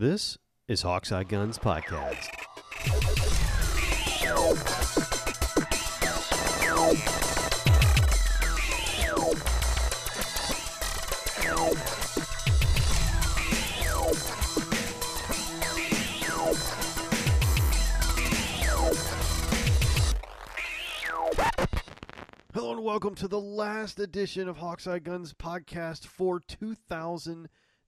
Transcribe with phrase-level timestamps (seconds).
[0.00, 2.26] This is Hawkeye Guns Podcast.
[22.54, 26.40] Hello and welcome to the last edition of Hawkeye Guns Podcast for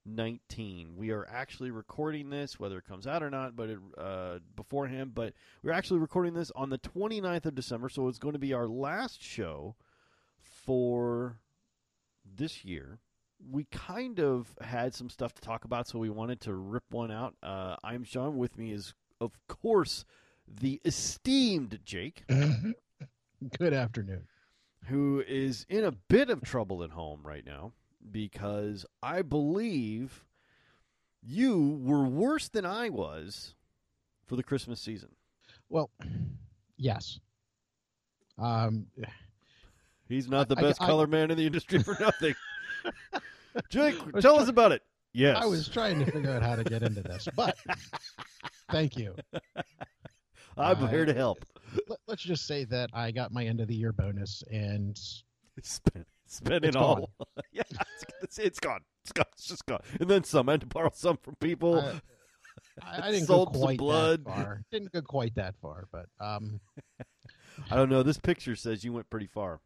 [0.05, 0.95] 2019.
[0.95, 5.13] We are actually recording this, whether it comes out or not, but it, uh, beforehand.
[5.13, 8.53] But we're actually recording this on the 29th of December, so it's going to be
[8.53, 9.75] our last show
[10.41, 11.39] for
[12.25, 12.99] this year.
[13.51, 17.11] We kind of had some stuff to talk about, so we wanted to rip one
[17.11, 17.35] out.
[17.43, 18.37] Uh, I'm Sean.
[18.37, 20.05] With me is, of course,
[20.47, 22.23] the esteemed Jake.
[22.29, 24.27] Good afternoon.
[24.85, 27.73] who is in a bit of trouble at home right now
[28.11, 30.23] because I believe
[31.21, 33.55] you were worse than I was
[34.25, 35.09] for the Christmas season.
[35.69, 35.89] Well,
[36.77, 37.19] yes.
[38.37, 38.87] Um,
[40.07, 42.35] He's not the I- best I- color man in the industry for nothing.
[43.69, 44.81] Jake, tell try- us about it.
[45.13, 45.37] Yes.
[45.39, 47.55] I was trying to figure out how to get into this, but
[48.71, 49.15] thank you.
[50.57, 51.39] I'm I- here to help.
[51.87, 54.99] Let, let's just say that I got my end of the year bonus, and
[56.33, 57.11] Spend, spend it all.
[57.51, 58.79] yeah, it's, it's, it's gone.
[59.03, 59.25] It's gone.
[59.33, 59.81] It's just gone.
[59.99, 60.49] And then some.
[60.49, 61.79] I had to borrow some from people.
[61.79, 62.01] I,
[62.81, 64.25] I, I didn't Sold go some quite blood.
[64.25, 64.63] that far.
[64.71, 66.59] Didn't go quite that far, but um,
[67.71, 68.01] I don't know.
[68.01, 69.61] This picture says you went pretty far.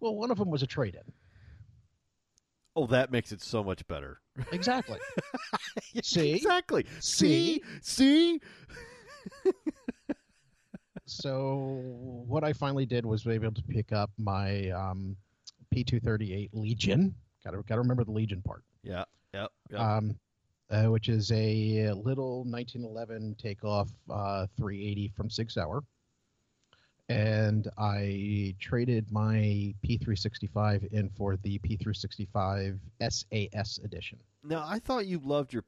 [0.00, 1.10] well, one of them was a trade-in.
[2.76, 4.20] Oh, that makes it so much better.
[4.50, 4.98] Exactly.
[6.02, 6.32] See?
[6.32, 6.86] Exactly.
[7.00, 7.62] See?
[7.82, 8.40] See?
[8.40, 9.52] See?
[11.06, 11.80] so
[12.26, 15.16] what I finally did was be able to pick up my um,
[15.72, 17.14] P238 Legion.
[17.44, 18.62] Got to got to remember the Legion part.
[18.82, 19.04] Yeah.
[19.34, 19.50] Yep.
[19.70, 19.80] Yep.
[19.80, 20.16] um,
[20.70, 25.82] uh, which is a little 1911 takeoff uh, 380 from Sig Sauer.
[27.08, 32.78] And I traded my P365 in for the P365
[33.10, 34.18] SAS edition.
[34.42, 35.62] now, I thought you loved your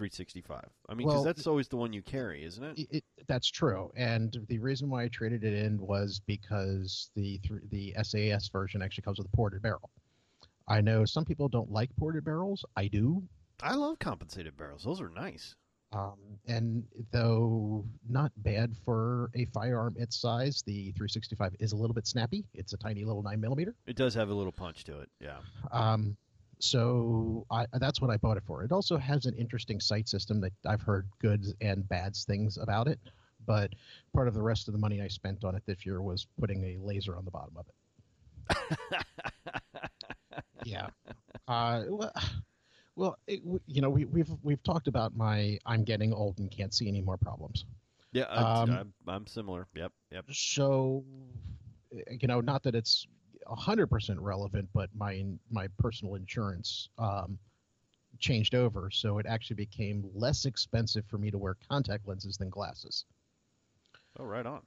[0.00, 0.50] P365.
[0.88, 2.78] I mean, because Well, that's always the one you carry, isn't it?
[2.78, 3.90] It, it, that's true.
[3.96, 7.40] And the reason why I traded it in was because the
[7.70, 9.90] the SAS version actually comes with a ported barrel.
[10.68, 12.64] I know some people don't like ported barrels.
[12.76, 13.22] I do.
[13.62, 14.84] I love compensated barrels.
[14.84, 15.54] Those are nice.
[15.92, 21.94] Um, and though not bad for a firearm its size, the 365 is a little
[21.94, 22.44] bit snappy.
[22.54, 23.74] It's a tiny little nine millimeter.
[23.86, 25.10] It does have a little punch to it.
[25.20, 25.38] Yeah.
[25.72, 26.16] Um,
[26.60, 28.62] so I, that's what I bought it for.
[28.62, 32.88] It also has an interesting sight system that I've heard good and bad things about
[32.88, 32.98] it.
[33.46, 33.72] But
[34.14, 36.62] part of the rest of the money I spent on it this year was putting
[36.64, 38.78] a laser on the bottom of it.
[40.64, 40.88] Yeah.
[41.48, 42.12] Uh, well,
[42.96, 46.74] well it, you know, we, we've we've talked about my I'm getting old and can't
[46.74, 47.64] see any more problems.
[48.12, 48.24] yeah.
[48.24, 49.66] I, Um, I'm, I'm similar.
[49.74, 49.92] Yep.
[50.12, 50.24] Yep.
[50.30, 51.04] so
[52.20, 53.06] you know not that it's
[53.50, 57.38] 100% relevant but my my personal insurance um,
[58.18, 62.48] changed over so it actually became less expensive for me to wear contact lenses than
[62.50, 63.04] glasses.
[64.18, 64.62] Oh, right on.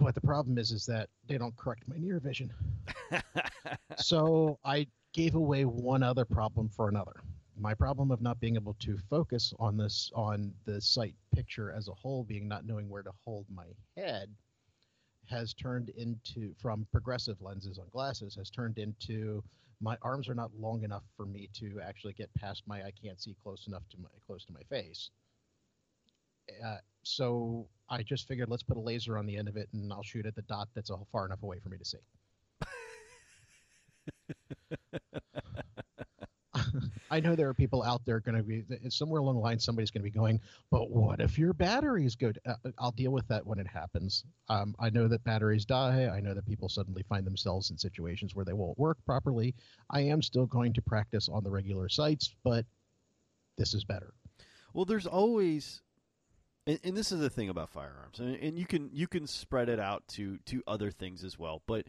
[0.00, 2.52] but the problem is is that they don't correct my near vision.
[3.96, 7.12] So i gave away one other problem for another.
[7.56, 11.86] My problem of not being able to focus on this on the sight picture as
[11.88, 13.66] a whole being not knowing where to hold my
[13.96, 14.28] head
[15.28, 19.42] has turned into from progressive lenses on glasses has turned into
[19.80, 23.20] my arms are not long enough for me to actually get past my I can't
[23.20, 25.10] see close enough to my close to my face.
[26.64, 29.92] Uh, so I just figured let's put a laser on the end of it and
[29.92, 31.98] I'll shoot at the dot that's a, far enough away for me to see.
[37.14, 39.60] I know there are people out there going to be somewhere along the line.
[39.60, 42.32] Somebody's going to be going, but what if your batteries go?
[42.44, 44.24] Uh, I'll deal with that when it happens.
[44.48, 46.08] Um, I know that batteries die.
[46.12, 49.54] I know that people suddenly find themselves in situations where they won't work properly.
[49.90, 52.66] I am still going to practice on the regular sites, but
[53.56, 54.12] this is better.
[54.72, 55.82] Well, there's always,
[56.66, 59.68] and, and this is the thing about firearms, and, and you can you can spread
[59.68, 61.62] it out to to other things as well.
[61.68, 61.86] But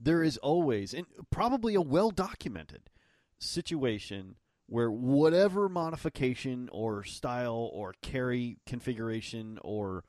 [0.00, 2.88] there is always, and probably a well documented
[3.38, 4.36] situation
[4.72, 10.02] where whatever modification or style or carry configuration or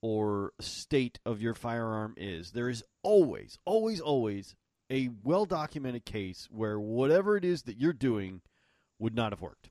[0.00, 4.54] or state of your firearm is, there is always, always, always
[4.90, 8.40] a well documented case where whatever it is that you're doing
[8.98, 9.68] would not have worked.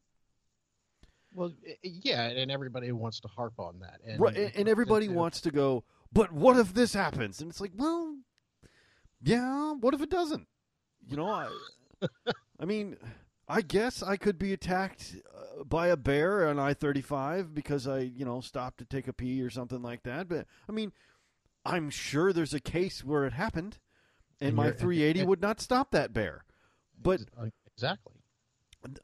[1.33, 4.69] Well, eh, eh, yeah, and everybody wants to harp on that, and right, and, and
[4.69, 5.83] everybody and- wants to go.
[6.13, 7.41] But what if this happens?
[7.41, 8.15] And it's like, well,
[9.23, 9.73] yeah.
[9.73, 10.47] What if it doesn't?
[11.07, 11.49] You know, I,
[12.59, 12.95] I mean,
[13.47, 17.87] I guess I could be attacked uh, by a bear on I thirty five because
[17.87, 20.27] I you know stopped to take a pee or something like that.
[20.27, 20.91] But I mean,
[21.63, 23.77] I'm sure there's a case where it happened,
[24.39, 26.45] and, And my 380 and- would not stop that bear.
[26.99, 28.13] But Uh, exactly.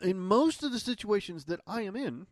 [0.01, 2.27] in most of the situations that I am in,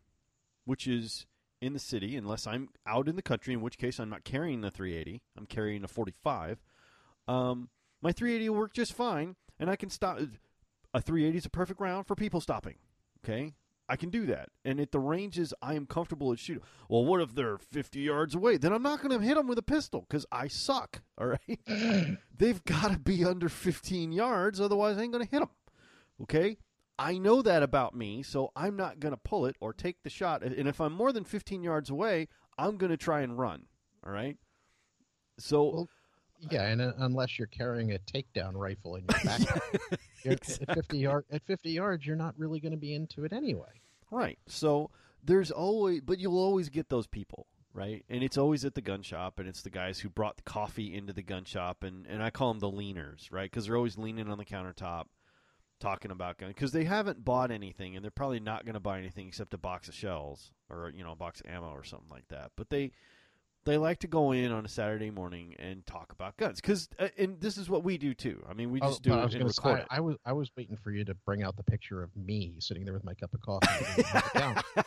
[0.65, 1.25] which is
[1.61, 4.61] in the city, unless I'm out in the country, in which case I'm not carrying
[4.61, 6.61] the 380, I'm carrying a 45.
[7.27, 7.69] Um,
[8.01, 10.19] my 380 will work just fine, and I can stop.
[10.93, 12.75] A 380 is a perfect round for people stopping.
[13.23, 13.53] Okay,
[13.87, 16.63] I can do that, and at the ranges I am comfortable at shooting.
[16.87, 18.57] Well, what if they're 50 yards away?
[18.57, 21.01] Then I'm not going to hit them with a pistol because I suck.
[21.17, 21.59] All right,
[22.37, 25.49] they've got to be under 15 yards, otherwise I ain't going to hit them.
[26.21, 26.57] Okay,
[26.99, 30.09] I know that about me, so I'm not going to pull it or take the
[30.09, 30.43] shot.
[30.43, 32.27] And if I'm more than 15 yards away,
[32.57, 33.67] I'm going to try and run.
[34.05, 34.37] All right.
[35.39, 35.89] So Well,
[36.51, 40.37] Yeah, and uh, unless you're carrying a takedown rifle in your backpack, you're-
[40.67, 43.81] at 50 yard at 50 yards, you're not really going to be into it anyway.
[44.11, 44.39] right.
[44.47, 44.89] So
[45.23, 48.05] there's always, but you'll always get those people, right?
[48.09, 50.93] And it's always at the gun shop, and it's the guys who brought the coffee
[50.95, 53.49] into the gun shop, and and I call them the leaners, right?
[53.49, 55.05] Because they're always leaning on the countertop.
[55.81, 58.97] Talking about gun because they haven't bought anything and they're probably not going to buy
[58.99, 62.09] anything except a box of shells or you know a box of ammo or something
[62.09, 62.51] like that.
[62.57, 62.91] But they
[63.69, 67.09] they like to go in on a Saturday morning and talk about guns because uh,
[67.17, 68.43] and this is what we do too.
[68.49, 69.87] I mean, we Oh, just do but I was and record say, it.
[69.91, 72.83] I was I was waiting for you to bring out the picture of me sitting
[72.83, 73.67] there with my cup of coffee.
[74.33, 74.83] and it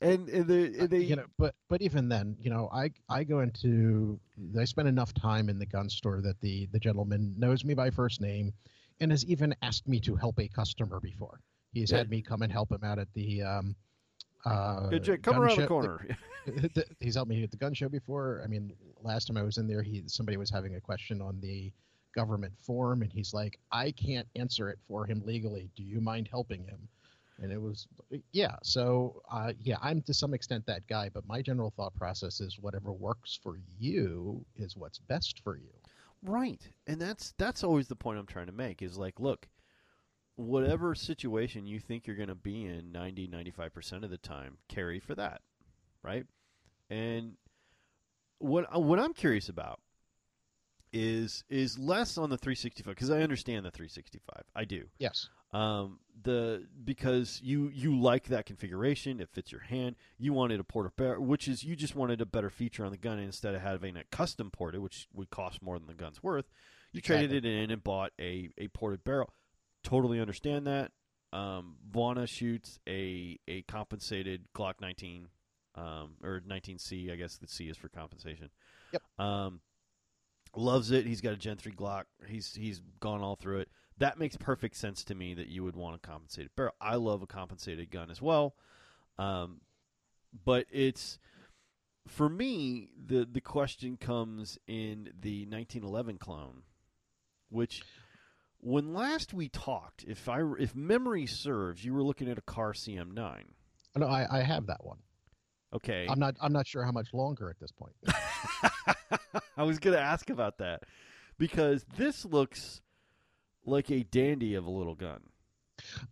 [0.00, 3.24] and, and the, Uh, they you know, but but even then, you know, I I
[3.24, 4.18] go into
[4.58, 7.90] I spend enough time in the gun store that the the gentleman knows me by
[7.90, 8.52] first name,
[9.00, 11.40] and has even asked me to help a customer before.
[11.72, 11.98] He's Yeah.
[11.98, 13.76] had me come and help him out at the um.
[14.44, 16.06] Uh, Hey, Jake, come around show- the corner.
[16.46, 18.40] the- he's helped me at the gun show before.
[18.44, 21.40] I mean, last time I was in there, he somebody was having a question on
[21.40, 21.72] the
[22.14, 25.70] government form, and he's like, "I can't answer it for him legally.
[25.76, 26.88] Do you mind helping him?"
[27.40, 27.86] And it was,
[28.32, 28.56] yeah.
[28.64, 32.58] So, uh, yeah, I'm to some extent that guy, but my general thought process is
[32.58, 35.70] whatever works for you is what's best for you.
[36.24, 36.60] Right.
[36.88, 39.46] And that's that's always the point I'm trying to make is like, look,
[40.38, 45.00] whatever situation you think you're going to be in 90 95% of the time, carry
[45.00, 45.40] for that,
[46.02, 46.24] right?
[46.88, 47.34] And
[48.38, 49.80] what what I'm curious about
[50.92, 54.44] is is less on the 365 because I understand the 365.
[54.54, 54.84] I do.
[54.98, 55.28] Yes.
[55.52, 59.96] Um, the because you you like that configuration, it fits your hand.
[60.18, 62.98] You wanted a ported barrel, which is you just wanted a better feature on the
[62.98, 66.46] gun instead of having it custom ported, which would cost more than the gun's worth.
[66.92, 69.32] You traded it in and bought a a ported barrel.
[69.82, 70.92] Totally understand that.
[71.32, 75.28] Um, Vana shoots a a compensated Glock 19,
[75.74, 77.12] um, or 19C.
[77.12, 78.50] I guess the C is for compensation.
[78.92, 79.02] Yep.
[79.18, 79.60] Um,
[80.56, 81.06] loves it.
[81.06, 82.04] He's got a Gen 3 Glock.
[82.26, 85.76] He's he's gone all through it that makes perfect sense to me that you would
[85.76, 86.74] want a compensated barrel.
[86.80, 88.54] I love a compensated gun as well,
[89.18, 89.60] um,
[90.44, 91.18] but it's
[92.06, 96.62] for me the the question comes in the 1911 clone,
[97.50, 97.82] which
[98.60, 102.72] when last we talked, if I if memory serves, you were looking at a Kahr
[102.72, 103.42] CM9.
[103.96, 104.98] No, I, I have that one.
[105.74, 107.94] Okay, I'm not I'm not sure how much longer at this point.
[109.56, 110.84] I was going to ask about that
[111.36, 112.80] because this looks
[113.64, 115.20] like a dandy of a little gun.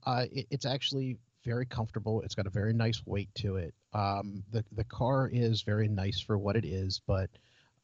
[0.04, 2.20] Uh, it, it's actually very comfortable.
[2.22, 3.75] It's got a very nice weight to it.
[3.93, 7.31] Um, the the Kahr is very nice for what it is, but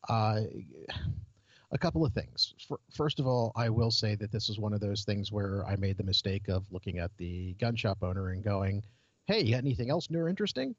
[0.08, 0.40] uh,
[1.72, 2.54] a couple of things.
[2.68, 5.66] For, first of all, I will say that this is one of those things where
[5.66, 8.82] I made the mistake of looking at the gun shop owner and going,
[9.26, 10.74] "Hey, you got anything else new or interesting?"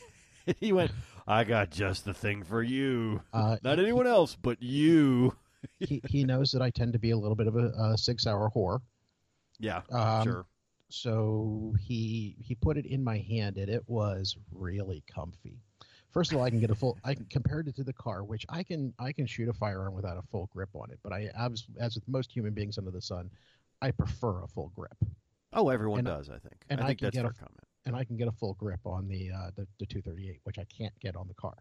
[0.60, 0.90] he went,
[1.26, 3.22] I got just the thing for you.
[3.32, 5.36] Uh, Not anyone else, but you.
[5.78, 8.20] he he knows that I tend to be a little bit of a, a Sig
[8.20, 8.80] Sauer whore.
[9.60, 10.46] Yeah, Um, sure.
[10.88, 15.60] so he he put it in my hand and it was really comfy
[16.12, 18.22] first of all i can get a full i can compared it to the Kahr
[18.24, 21.12] which i can i can shoot a firearm without a full grip on it but
[21.12, 23.30] i as, as with most human beings under the sun
[23.80, 24.94] i prefer a full grip
[25.54, 26.64] Oh, everyone and- does, I think.
[26.70, 27.60] and I I think can that's get a- comment.
[27.86, 30.64] and i can get a full grip on the uh the, the 238 which i
[30.64, 31.56] can't get on the Kahr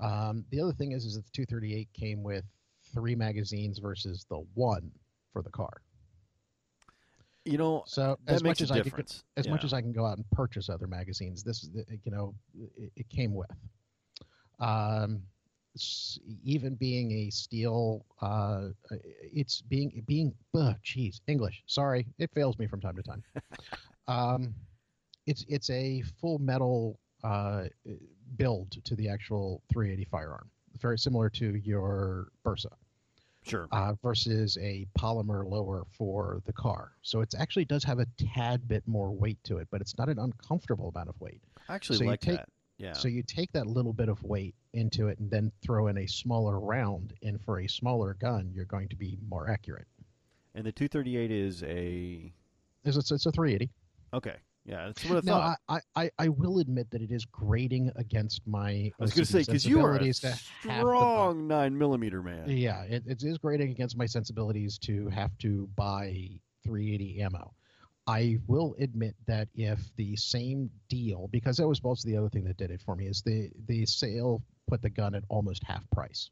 [0.00, 2.44] um the other thing is is that the 238 came with
[2.94, 4.90] three magazines versus the one
[5.32, 5.82] for the Kahr
[7.46, 9.24] You know, so that as makes much as a i difference.
[9.36, 12.10] as much as I can go out and purchase other magazines, this is the- you
[12.10, 12.34] know
[12.76, 13.50] it, it came with.
[14.58, 15.22] Um,
[16.42, 18.68] even being a steel, uh,
[19.22, 20.34] it's being being.
[20.54, 21.62] Oh, geez, English.
[21.66, 23.22] Sorry, it fails me from time to time.
[24.08, 24.54] um,
[25.26, 27.64] it's it's a full metal uh,
[28.36, 30.50] build to the actual 380 firearm,
[30.80, 32.72] very similar to your Bersa.
[33.46, 33.68] Sure.
[33.72, 36.92] uh, versus a polymer lower for the Kahr.
[37.02, 40.08] So it actually does have a tad bit more weight to it, but it's not
[40.08, 41.40] an uncomfortable amount of weight.
[41.68, 42.48] I actually so you like take- that.
[42.78, 42.92] Yeah.
[42.92, 46.06] So you take that little bit of weight into it and then throw in a
[46.06, 49.86] smaller round, and for a smaller gun, you're going to be more accurate.
[50.54, 52.30] and the 238 is a
[52.84, 53.70] It's, it's, it's a 380.
[54.12, 54.36] okay.
[54.66, 55.58] Yeah, that's what I Now, thought.
[55.68, 58.70] I, I, I will admit that it is grating against my.
[58.70, 61.46] I was going to say because you are a sensibilities to have the bu- strong
[61.46, 62.48] nine millimeter man.
[62.48, 66.30] Yeah, it, it is grating against my sensibilities to have to buy
[66.64, 67.54] 380 ammo.
[68.08, 72.44] I will admit that if the same deal, because that was also the other thing
[72.44, 75.88] that did it for me, is the the sale put the gun at almost half
[75.90, 76.30] price.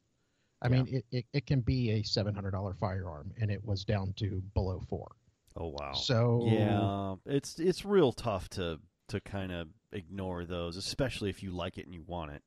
[0.62, 0.82] I Yeah.
[0.82, 4.12] mean, it, it, it can be a seven hundred dollar firearm, and it was down
[4.18, 5.12] to below four.
[5.56, 5.92] Oh wow.
[5.94, 11.50] So Yeah, it's it's real tough to to kind of ignore those, especially if you
[11.50, 12.42] like it and you want it.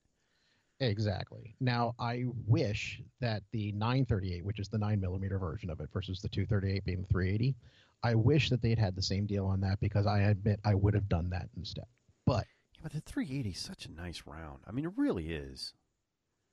[0.79, 1.55] Exactly.
[1.59, 6.21] Now, I wish that the 938, which is the 9 millimeter version of it, versus
[6.21, 7.55] the 238 being 380,
[8.03, 10.93] I wish that they'd had the same deal on that because I admit I would
[10.93, 11.85] have done that instead.
[12.25, 14.59] But Yeah, but the 380 is such a nice round.
[14.67, 15.73] I mean, it really is.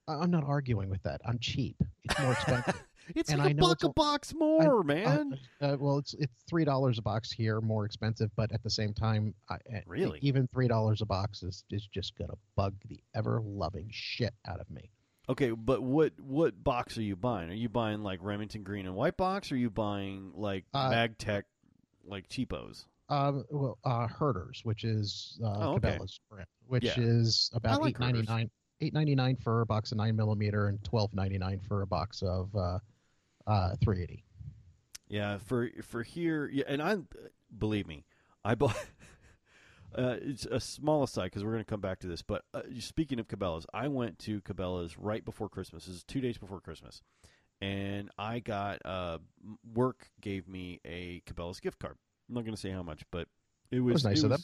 [0.08, 1.20] I'm not arguing with that.
[1.26, 1.82] I'm cheap.
[2.04, 2.82] It's more expensive.
[3.14, 5.38] It's And like I a buck a a- box more, Uh, man.
[5.61, 8.92] uh, well, it's it's three dollars a box here, more expensive, but at the same
[8.94, 10.18] time, I, uh, Really?
[10.23, 14.61] even three dollars a box is is just gonna bug the ever loving shit out
[14.61, 14.90] of me.
[15.28, 17.50] Okay, but what what box are you buying?
[17.50, 19.50] Are you buying like Remington green and white box?
[19.50, 21.44] Or are you buying like Uh, MagTech,
[22.04, 22.84] like cheapos?
[23.11, 25.96] Um, well, uh, Herter's, which is uh, Oh, okay.
[25.99, 26.94] Cabela's brand, which Yeah.
[26.99, 30.68] is about like eight ninety nine, eight ninety nine for a box of nine millimeter,
[30.68, 32.78] and twelve ninety nine for a box of uh,
[33.46, 34.24] uh, three eighty.
[35.08, 36.98] Yeah, for for here, yeah, and I
[37.56, 38.04] believe me,
[38.44, 38.76] I bought.
[39.96, 42.20] Uh, it's a small aside because we're going to come back to this.
[42.20, 45.86] But uh, speaking of Cabela's, I went to Cabela's right before Christmas.
[45.86, 47.00] This is two days before Christmas,
[47.60, 49.18] and I got uh,
[49.72, 51.96] work gave me a Cabela's gift card.
[52.28, 53.28] I'm not going to say how much, but
[53.70, 54.40] it was, was nice it of them.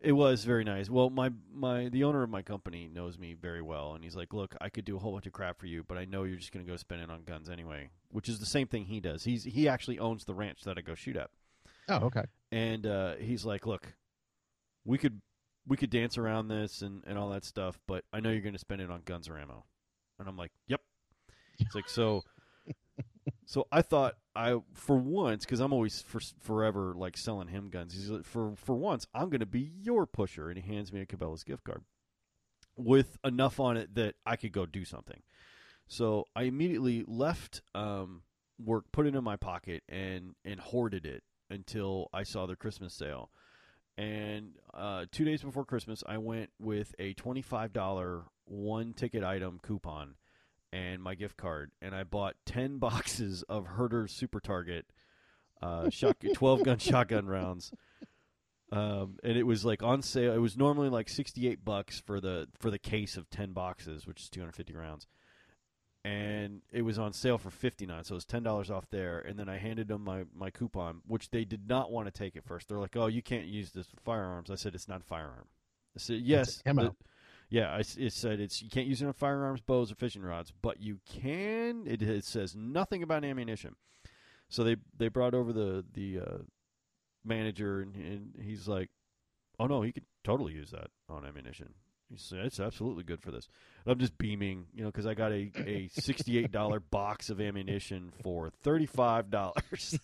[0.00, 0.88] It was very nice.
[0.90, 4.32] Well, my my the owner of my company knows me very well, and he's like,
[4.32, 6.36] "Look, I could do a whole bunch of crap for you, but I know you're
[6.36, 9.00] just going to go spend it on guns anyway." Which is the same thing he
[9.00, 9.24] does.
[9.24, 11.30] He's he actually owns the ranch that I go shoot at
[11.88, 12.24] Oh, okay.
[12.52, 13.94] and uh, he's like, "Look,
[14.84, 15.20] we could
[15.66, 18.52] we could dance around this and, and all that stuff, but I know you're going
[18.52, 19.64] to spend it on guns or ammo."
[20.18, 20.80] And I'm like, "Yep."
[21.58, 22.22] It's like so.
[23.46, 27.94] So I thought I for once because I'm always for forever like selling him guns.
[27.94, 31.00] He's like, for for once I'm going to be your pusher, and he hands me
[31.00, 31.82] a Cabela's gift card
[32.76, 35.22] with enough on it that I could go do something.
[35.86, 38.22] So I immediately left um,
[38.62, 42.92] work, put it in my pocket, and and hoarded it until I saw the Christmas
[42.92, 43.30] sale.
[43.96, 49.60] And uh, two days before Christmas, I went with a twenty-five dollar one ticket item
[49.62, 50.16] coupon
[50.72, 54.86] and my gift card, and I bought ten boxes of Herter Super Target
[55.62, 57.72] uh, shot, twelve gun shotgun rounds.
[58.72, 60.32] Um, and it was like on sale.
[60.32, 64.20] It was normally like sixty-eight bucks for the for the case of ten boxes, which
[64.22, 65.06] is two hundred fifty rounds
[66.06, 69.48] and it was on sale for 59 so it was $10 off there and then
[69.48, 72.68] i handed them my, my coupon which they did not want to take at first
[72.68, 75.46] they're like oh you can't use this for firearms i said it's not a firearm
[75.96, 76.84] i said yes ammo.
[76.84, 76.94] the-
[77.48, 80.80] yeah it said it's you can't use it on firearms bows or fishing rods but
[80.80, 83.76] you can it, it says nothing about ammunition
[84.48, 86.38] so they they brought over the the uh,
[87.24, 88.90] manager and, and he's like
[89.58, 91.74] oh no he could totally use that on ammunition
[92.08, 93.48] he said it's absolutely good for this
[93.88, 98.12] I'm just beaming, you know, because I got a, a sixty-eight dollar box of ammunition
[98.22, 99.98] for thirty-five dollars.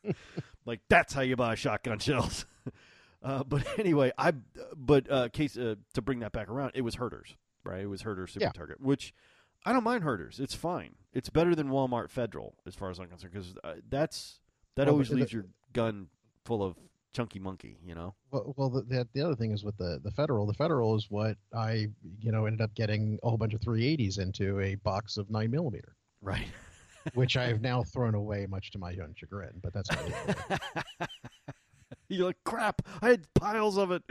[0.66, 2.46] like that's how you buy shotgun shells.
[3.22, 4.32] Uh, but anyway, I
[4.76, 7.80] but uh, case uh, to bring that back around, it was Herter's, right?
[7.82, 8.52] It was Herter's Super Yeah.
[8.52, 9.12] Target, which
[9.64, 10.38] I don't mind Herter's.
[10.40, 10.94] It's fine.
[11.12, 14.40] It's better than Walmart Federal as far as I'm concerned because uh, that's
[14.76, 16.08] that Well, always the- leaves your gun
[16.44, 16.76] full of
[17.12, 18.14] chunky monkey, you know.
[18.30, 20.46] Well, well, the, the the other thing is with the the federal.
[20.46, 21.88] The federal is what I
[22.20, 25.50] you know ended up getting a whole bunch of 380s into a box of nine
[25.50, 26.46] millimeter, Right.
[27.14, 29.54] which I have now thrown away, much to my own chagrin.
[29.60, 30.60] But that's not
[32.16, 32.82] You're like crap.
[33.02, 34.02] I had piles of it.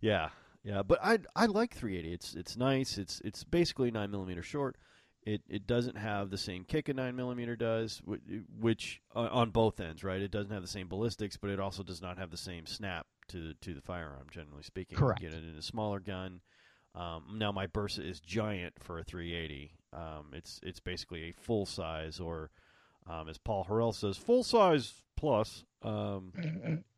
[0.00, 0.30] Yeah,
[0.62, 2.12] yeah, but I I like 380.
[2.14, 2.98] It's it's nice.
[2.98, 4.76] It's it's basically nine millimeter short.
[5.22, 8.20] It it doesn't have the same kick a nine millimeter does, which,
[8.60, 10.20] which uh, on both ends, right?
[10.20, 13.06] It doesn't have the same ballistics, but it also does not have the same snap
[13.28, 14.26] to to the firearm.
[14.30, 15.22] Generally speaking, Correct.
[15.22, 16.40] You get it in a smaller gun.
[16.94, 19.72] Um, now my Bersa is giant for a 380.
[19.92, 22.50] Um, it's it's basically a full size, or
[23.06, 25.64] um, as Paul Harrell says, full size plus.
[25.82, 26.32] Um,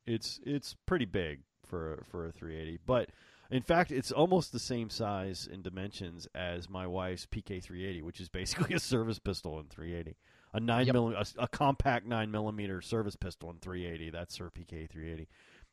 [0.07, 3.11] it's it's pretty big for for a 380, but
[3.51, 8.21] in fact, it's almost the same size and dimensions as my wife's PK 380, which
[8.21, 10.17] is basically a service pistol in 380.
[10.53, 10.95] A nine Yep.
[10.95, 14.11] milli- a, a compact nine millimeter service pistol in 380.
[14.11, 15.29] That's her PK 380,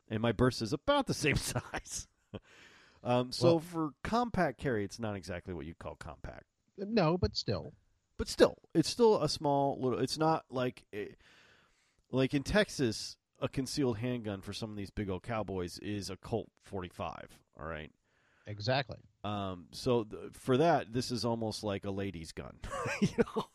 [0.08, 2.08] and my Bersa is about the same size.
[3.04, 6.44] um, so Well- for compact carry, it's not exactly what you call compact,
[6.76, 7.72] No, but still,
[8.16, 9.98] but still, it's still a small little.
[9.98, 11.06] It's not like eh,
[12.10, 16.16] like in Texas, a concealed handgun for some of these big old cowboys is a
[16.16, 17.38] Colt 45.
[17.58, 17.90] All right.
[18.46, 18.98] exactly.
[19.24, 22.56] Um, so th- for that, this is almost like a lady's gun.
[23.00, 23.46] you know?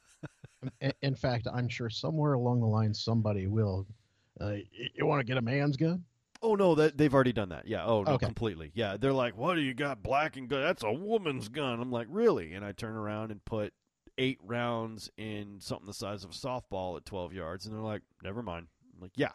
[0.82, 3.86] In, in fact, I'm sure somewhere along the line somebody will.
[4.42, 6.04] Uh, y- you want to get a man's gun?
[6.42, 7.68] Oh no, that they've already done that.
[7.68, 7.86] Yeah.
[7.86, 8.25] Oh no, Okay.
[8.25, 8.72] completely.
[8.74, 10.01] Yeah, they're like, "What do you got?
[10.01, 10.63] Black and good?
[10.63, 13.74] That's a woman's gun." I'm like, "Really?" And I turn around and put
[14.20, 18.04] eight rounds in something the size of a softball at 12 yards, and they're like,
[18.24, 19.32] "Never mind." I'm like, "Yeah."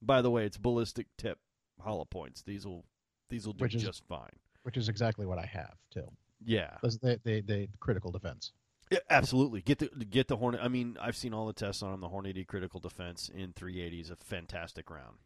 [0.00, 1.40] By the way, it's ballistic tip
[1.80, 2.42] hollow points.
[2.42, 2.84] These will
[3.28, 4.38] these will do Which is- just fine.
[4.62, 6.08] Which is exactly what I have too.
[6.44, 6.76] Yeah.
[7.02, 8.52] They, they, they critical defense.
[8.90, 9.60] Yeah, absolutely.
[9.62, 10.60] Get the get the Hornet.
[10.62, 12.00] I mean, I've seen all the tests on them.
[12.00, 15.16] The Hornady critical defense in 380 is a fantastic round.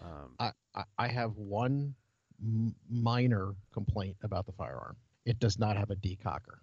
[0.00, 1.94] Um, I, I, I have one
[2.42, 4.96] m- minor complaint about the firearm.
[5.24, 6.58] It does not have a decocker.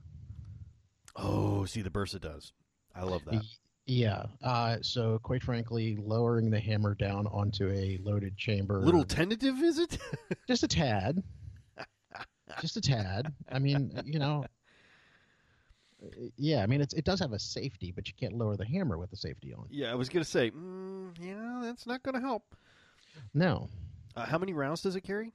[1.21, 2.53] Oh, see, the Bersa does.
[2.95, 3.43] I love that.
[3.85, 4.25] Yeah.
[4.43, 9.79] Uh, so quite frankly, lowering the hammer down onto a loaded chamber, Little tentative, is
[9.79, 9.97] it?
[10.47, 11.23] just a tad,
[12.61, 13.33] just a tad.
[13.51, 14.45] I mean, you know,
[16.37, 16.61] yeah.
[16.63, 19.09] I mean, it's, it does have a safety, but you can't lower the hammer with
[19.09, 19.65] the safety on.
[19.69, 22.43] yeah, I was gonna say, mm, yeah, that's not gonna help.
[23.33, 23.69] No,
[24.15, 25.33] Uh, how many rounds does it carry?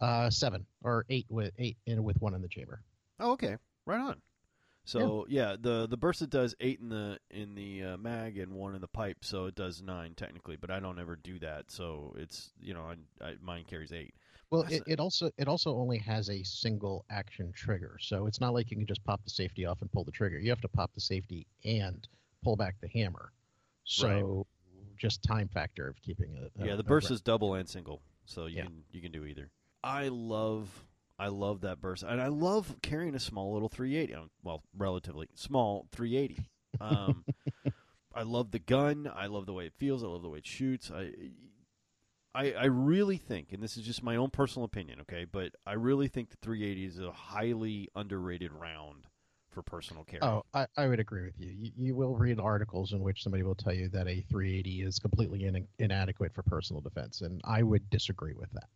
[0.00, 2.82] uh, seven or eight with eight in with one in the chamber.
[3.18, 4.16] Oh, okay, right on.
[4.88, 8.74] So yeah, the the Bersa does eight in the in the uh, mag and one
[8.74, 10.56] in the pipe, so it does nine technically.
[10.56, 12.84] But I don't ever do that, so it's you know
[13.20, 14.14] I, I, mine carries eight.
[14.50, 18.54] Well, it, it also it also only has a single action trigger, so it's not
[18.54, 20.38] like you can just pop the safety off and pull the trigger.
[20.38, 22.08] You have to pop the safety and
[22.42, 23.32] pull back the hammer.
[23.84, 24.46] So
[24.96, 26.50] just time factor of keeping it.
[26.64, 28.62] Yeah, the Bersa is double and single, so you Yeah.
[28.64, 29.50] can you can do either.
[29.84, 30.70] I love
[31.18, 34.14] I love that Bersa, and I love carrying a small little 380.
[34.14, 36.48] um, Well, relatively small 380.
[36.80, 37.24] Um,
[38.14, 39.10] I love the gun.
[39.14, 40.02] I love the way it feels.
[40.04, 40.90] I love the way it shoots.
[40.94, 41.12] I,
[42.34, 45.72] I I really think, and this is just my own personal opinion, okay, but I
[45.72, 49.06] really think the 380 is a highly underrated round
[49.50, 50.22] for personal carry.
[50.22, 51.50] Oh, I, I would agree with you.
[51.50, 51.72] you.
[51.76, 55.44] You will read articles in which somebody will tell you that a 380 is completely
[55.44, 58.68] in, inadequate for personal defense, and I would disagree with that.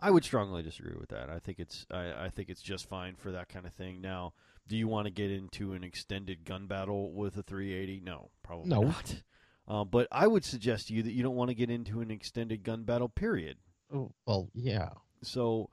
[0.00, 1.30] I would strongly disagree with that.
[1.30, 4.00] I think it's I, I think it's just fine for that kind of thing.
[4.00, 4.32] Now,
[4.68, 8.00] do you want to get into an extended gun battle with a 380?
[8.04, 8.82] No, probably No.
[8.82, 9.22] not.
[9.68, 12.10] Uh, but I would suggest to you that you don't want to get into an
[12.10, 13.08] extended gun battle.
[13.08, 13.56] Period.
[13.92, 14.90] Oh, well, yeah.
[15.22, 15.70] So,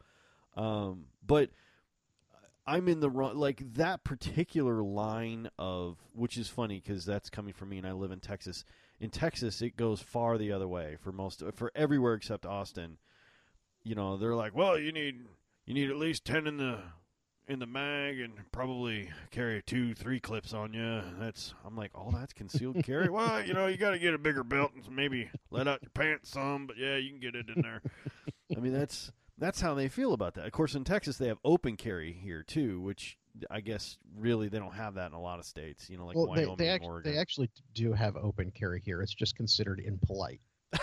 [0.56, 1.50] um, but
[2.66, 3.36] I'm in the wrong.
[3.36, 7.92] Like that particular line of which is funny because that's coming from me, and I
[7.92, 8.64] live in Texas.
[9.00, 12.98] In Texas, it goes far the other way for most for everywhere except Austin.
[13.84, 15.22] You know, they're like, well, you need
[15.66, 16.80] you need at least ten in the
[17.48, 21.02] in the mag and probably carry two, three clips on you.
[21.20, 23.10] That's I'm like, all that's concealed carry.
[23.12, 25.92] well, you know, you got to get a bigger belt and maybe let out your
[25.92, 27.82] pants some, but yeah, you can get it in there.
[28.56, 30.46] I mean, that's that's how they feel about that.
[30.46, 33.18] Of course, in Texas they have open carry here too, which
[33.50, 35.90] I guess really they don't have that in a lot of states.
[35.90, 37.12] You know, like well, Wyoming they, and act- Oregon.
[37.12, 39.02] they actually do have open carry here.
[39.02, 40.42] It's just considered impolite.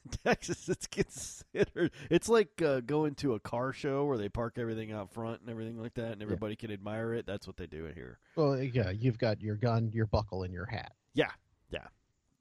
[0.24, 1.92] Texas, it's considered.
[2.10, 5.50] It's like uh, going to a car show where they park everything out front and
[5.50, 7.26] everything like that, and everybody can admire it.
[7.26, 8.18] That's what they do here.
[8.36, 10.92] Well, yeah, you've got your gun, your buckle, and your hat.
[11.14, 11.30] Yeah,
[11.70, 11.86] yeah,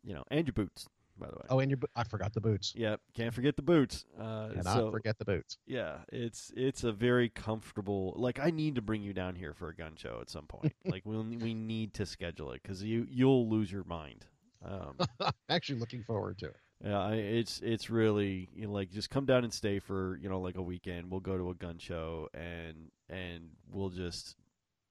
[0.04, 1.46] you know, and your boots, by the way.
[1.50, 2.74] Oh, and your bo- I forgot the boots.
[2.76, 4.06] Yep, can't forget the boots.
[4.20, 5.58] Uh, Cannot so, forget the boots.
[5.66, 8.14] yeah, it's it's a very comfortable.
[8.18, 10.74] Like I need to bring you down here for a gun show at some point.
[10.86, 14.26] like we will we need to schedule it because you you'll lose your mind.
[14.66, 14.98] Um,
[15.50, 16.56] Actually, looking forward to it.
[16.84, 20.40] Yeah, it's it's really you know, like just come down and stay for you know
[20.40, 21.10] like a weekend.
[21.10, 24.36] We'll go to a gun show and and we'll just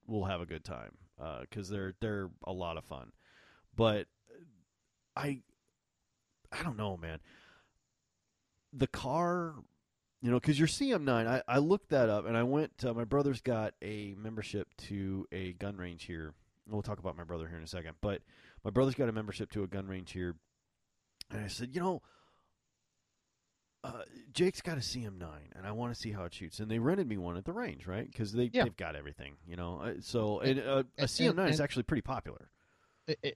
[0.06, 3.12] we'll have a good time uh, because they're they're a lot of fun.
[3.76, 4.42] But uh,
[5.16, 5.42] I
[6.50, 7.20] I don't know, man.
[8.72, 9.54] The Kahr,
[10.20, 12.72] you know, because your CM9, I, I looked that up and I went.
[12.84, 16.34] My brother's got a membership to a gun range here.
[16.68, 18.22] We'll talk about my brother here in a second, but
[18.64, 20.34] my brother's got a membership to a gun range here
[21.30, 22.02] and I said, you know,
[23.84, 25.22] uh, Jake's got a CM9,
[25.54, 26.58] and I want to see how it shoots.
[26.58, 28.10] And they rented me one at the range, right?
[28.10, 28.64] Because they Yeah.
[28.64, 29.80] they've got everything, you know.
[29.80, 32.50] Uh, So and, uh, a and- CM9 is and- actually pretty popular.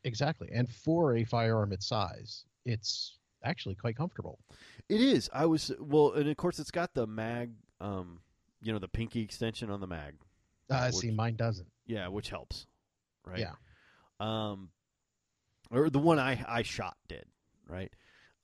[0.03, 0.51] Exactly.
[0.53, 4.41] And for a firearm its size, it's actually quite comfortable.
[4.89, 5.31] It is.
[5.33, 8.21] I was well, and of course it's got the mag, um,
[8.61, 10.17] you know, the pinky extension on the mag.
[10.69, 11.71] Uh, Which- see, mine doesn't.
[11.87, 12.67] Yeah, which helps,
[13.25, 13.39] right?
[13.39, 13.55] Yeah.
[14.19, 14.73] Um,
[15.71, 17.31] or the one I I shot did,
[17.71, 17.93] right?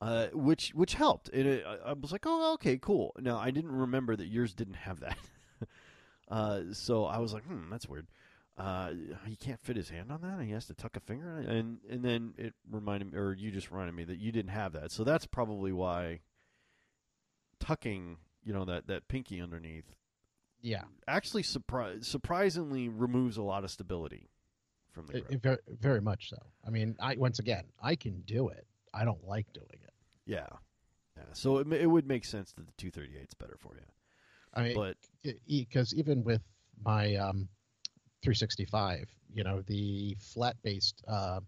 [0.01, 1.29] Uh, which which helped.
[1.31, 3.15] It, I was like, oh, okay, cool.
[3.19, 5.19] Now I didn't remember that yours didn't have that.
[6.29, 8.07] uh, so I was like, hmm, that's weird.
[8.59, 8.91] Uh,
[9.27, 11.45] he can't fit his hand on that, and he has to tuck a finger, in
[11.45, 11.51] it?
[11.51, 14.73] and and then it reminded me, or you just reminded me that you didn't have
[14.73, 14.91] that.
[14.93, 16.21] So that's probably why
[17.59, 19.95] tucking, you know, that that pinky underneath
[20.61, 24.31] Yeah, actually surpri- surprisingly removes a lot of stability
[24.93, 25.33] from the it, grip.
[25.33, 26.39] it very, very much so.
[26.67, 28.67] I mean, I once again, I can do it.
[28.97, 29.93] I don't like doing it.
[30.27, 30.47] yeah,
[31.17, 31.23] yeah.
[31.33, 33.87] So it it would make sense that the 238 is better for you,
[34.55, 34.97] I mean, but
[35.47, 36.43] because even with
[36.85, 37.49] my um,
[38.23, 41.41] 365, you know, the flat-based uh,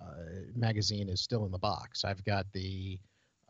[0.00, 0.04] uh,
[0.54, 2.04] magazine is still in the box.
[2.04, 2.98] I've got the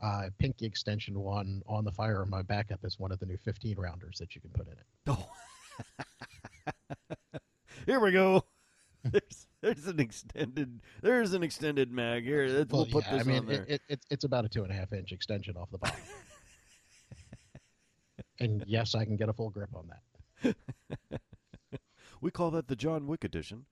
[0.02, 2.30] uh, pinky extension one on the firearm.
[2.30, 4.86] My backup is one of the new 15 rounders that you can put in it.
[5.08, 5.28] oh,
[7.86, 8.44] here we go.
[9.62, 12.66] There's an extended there's an extended mag here.
[12.68, 13.62] We'll put this I mean, on there.
[13.62, 16.00] It, it, it's it's about a two and a half inch extension off the bottom.
[18.40, 20.56] and yes, I can get a full grip on that.
[22.22, 23.66] We call that the John Wick edition.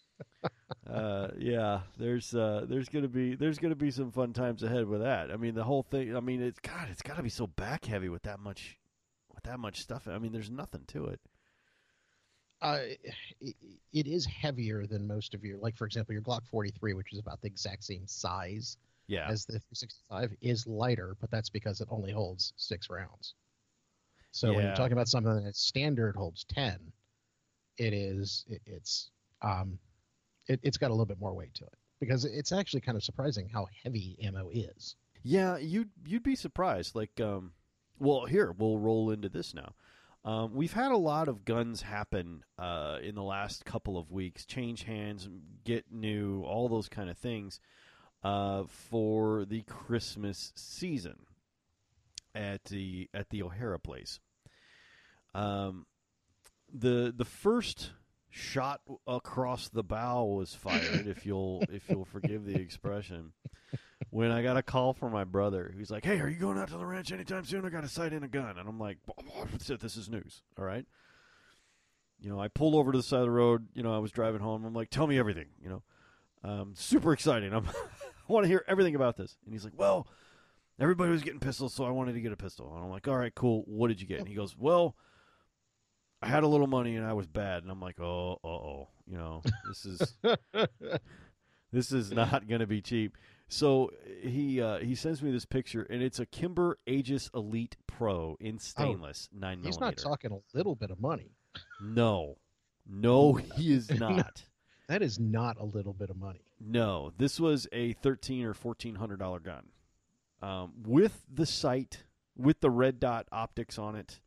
[0.90, 5.02] uh, yeah, there's uh, there's gonna be there's gonna be some fun times ahead with
[5.02, 5.30] that.
[5.30, 6.14] I mean, the whole thing.
[6.16, 8.76] I mean, it's God, it's got to be so back heavy with that much
[9.32, 10.08] with that much stuff.
[10.08, 11.20] I mean, there's nothing to it.
[12.62, 12.80] Uh,
[13.40, 13.56] it,
[13.92, 17.18] it is heavier than most of your, like for example, your Glock 43, which is
[17.18, 21.88] about the exact same size Yeah, as the 365, is lighter, but that's because it
[21.90, 23.34] only holds six rounds.
[24.32, 26.78] So when you're talking about something that standard holds 10,
[27.78, 29.10] it is it, it's
[29.42, 29.78] um,
[30.46, 33.02] it, it's got a little bit more weight to it because it's actually kind of
[33.02, 34.96] surprising how heavy ammo is.
[35.22, 35.56] yeah.
[35.56, 36.94] You'd you'd be surprised.
[36.94, 37.52] Like, um,
[37.98, 39.74] well, here we'll roll into this now.
[40.24, 44.44] Um, we've had a lot of guns happen uh, in the last couple of weeks,
[44.44, 45.28] change hands,
[45.64, 47.58] get new, all those kind of things
[48.22, 51.16] uh, for the Christmas season
[52.34, 54.20] at the at the O'Hara place.
[55.34, 55.86] Um,
[56.72, 57.92] the the first
[58.28, 63.32] shot across the bow was fired, if you'll if you'll forgive the expression.
[64.08, 66.68] When I got a call from my brother, he's like, "Hey, are you going out
[66.68, 67.66] to the ranch anytime soon?
[67.66, 68.98] I got to sight in a gun." And I'm like,
[69.58, 70.86] "This is news, all right."
[72.18, 73.68] You know, I pulled over to the side of the road.
[73.74, 74.64] You know, I was driving home.
[74.64, 75.82] I'm like, "Tell me everything." You know,
[76.42, 77.52] um, super exciting.
[77.52, 77.66] I'm,
[78.28, 79.36] I want to hear everything about this.
[79.44, 80.08] And he's like, "Well,
[80.78, 83.16] everybody was getting pistols, so I wanted to get a pistol." And I'm like, "All
[83.16, 83.64] right, cool.
[83.66, 84.96] What did you get?" And he goes, "Well."
[86.22, 88.88] I had a little money and I was bad, and I'm like, oh, uh oh,
[89.06, 90.14] you know, this is
[91.72, 93.16] this is not going to be cheap.
[93.52, 93.90] So
[94.22, 98.58] he uh, he sends me this picture, and it's a Kimber Aegis Elite Pro in
[98.60, 100.02] stainless nine Oh, He's millimeter.
[100.04, 101.32] not talking a little bit of money.
[101.82, 102.36] no,
[102.86, 104.44] no, he is not.
[104.88, 106.44] That is not a little bit of money.
[106.60, 109.66] No, this was a thirteen or fourteen hundred dollar gun,
[110.42, 112.04] um, with the sight,
[112.36, 114.20] with the red dot optics on it.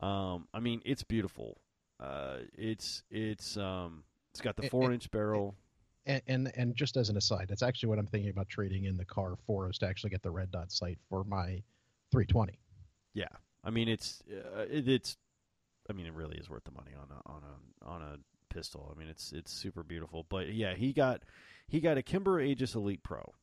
[0.00, 1.58] Um, I mean, it's beautiful.
[2.00, 5.54] Uh, it's it's um, it's got the four it- inch barrel.
[6.04, 9.04] And, and just as an aside, that's actually what I'm thinking about trading in the
[9.04, 11.62] Kahr for is to actually get the red dot sight for my
[12.10, 12.58] 320.
[13.14, 13.26] Yeah,
[13.64, 15.16] I mean, it's uh, it, it's.
[15.88, 18.16] I mean, it really is worth the money on a on a on a
[18.52, 18.92] pistol.
[18.94, 20.26] I mean, it's it's super beautiful.
[20.28, 21.22] But yeah, he got
[21.68, 23.34] he got a Kimber Aegis Elite Pro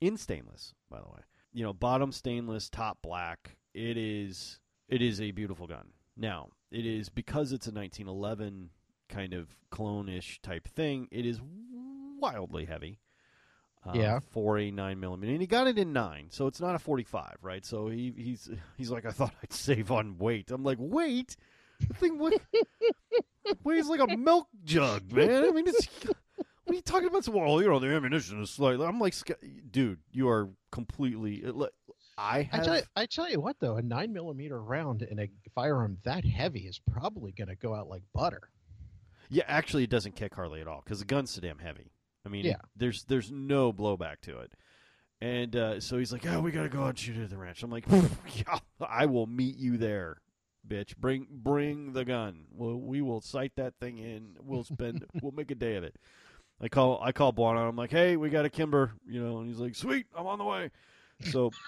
[0.00, 1.20] in stainless, by the way.
[1.52, 3.56] You know, bottom stainless, top black.
[3.74, 5.88] It is it is a beautiful gun.
[6.16, 8.70] Now, it is because it's a 1911
[9.08, 11.08] kind of clone-ish type thing.
[11.10, 11.40] It is
[12.22, 12.98] wildly heavy.
[13.84, 14.20] Uh, Yeah.
[14.30, 17.36] for a nine millimeter, and he got it in nine, so it's not a forty-five,
[17.42, 17.64] right?
[17.66, 20.52] So he he's he's like, I thought I'd save on weight.
[20.52, 21.34] I'm like, weight,
[21.88, 22.38] the thing weighs,
[23.64, 25.44] weighs like a milk jug, man.
[25.44, 26.16] I mean, it's what
[26.68, 27.24] are you talking about?
[27.24, 28.86] So, well, you know, the ammunition is slightly.
[28.86, 29.14] I'm like,
[29.70, 31.42] dude, you are completely.
[31.44, 31.70] le-
[32.16, 32.64] I I have.
[32.64, 36.24] tell, you, I tell you what, though, a nine millimeter round in a firearm that
[36.24, 38.42] heavy is probably going to go out like butter.
[39.28, 41.90] Yeah, actually, it doesn't kick hardly at all because the gun's so damn heavy.
[42.24, 42.56] I mean, Yeah.
[42.76, 44.52] there's there's no blowback to it.
[45.20, 47.38] And uh, so he's like, "Oh, we gotta go out and shoot it at the
[47.38, 47.86] ranch." I'm like,
[48.34, 50.20] "Yeah, I will meet you there,
[50.66, 50.96] bitch.
[50.96, 52.46] Bring bring the gun.
[52.50, 54.36] We'll, we will sight that thing in.
[54.40, 55.04] We'll spend.
[55.22, 55.94] we'll make a day of it."
[56.60, 57.68] I call I call Buana.
[57.68, 60.38] I'm like, "Hey, we got a Kimber," you know, and he's like, "Sweet, I'm on
[60.38, 60.70] the way."
[61.30, 61.50] So.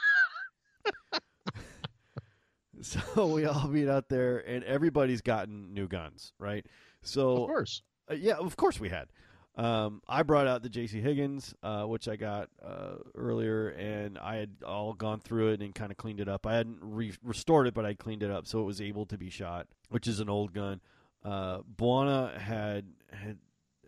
[2.82, 6.66] So we all meet out there, and everybody's gotten new guns, right?
[7.02, 7.82] So of course.
[8.10, 9.08] uh, yeah, of course we had.
[9.56, 11.00] Um, I brought out the J.C.
[11.00, 15.72] Higgins, uh, which I got uh, earlier, and I had all gone through it and
[15.72, 16.44] kind of cleaned it up.
[16.44, 19.16] I hadn't re- restored it, but I cleaned it up so it was able to
[19.16, 20.80] be shot, which is an old gun.
[21.24, 23.38] Uh, Buana had had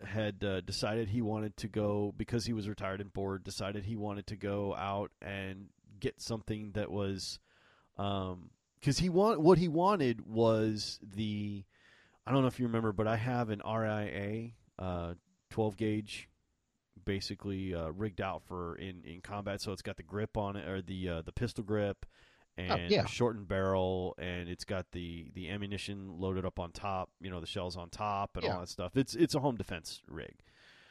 [0.04, 3.42] had uh, decided he wanted to go because he was retired and bored.
[3.42, 5.66] Decided he wanted to go out and
[5.98, 7.40] get something that was,
[7.96, 11.64] because he want what he wanted was the,
[12.24, 15.14] I don't know if you remember, but I have an RIA uh,
[15.56, 16.28] 12 gauge,
[17.06, 19.62] basically uh, rigged out for in, in combat.
[19.62, 22.04] So it's got the grip on it or the uh, the pistol grip
[22.58, 23.04] and yeah.
[23.04, 27.08] a shortened barrel, and it's got the the ammunition loaded up on top.
[27.22, 28.52] You know, the shells on top and Yeah.
[28.52, 28.98] all that stuff.
[28.98, 30.34] It's it's a home defense rig.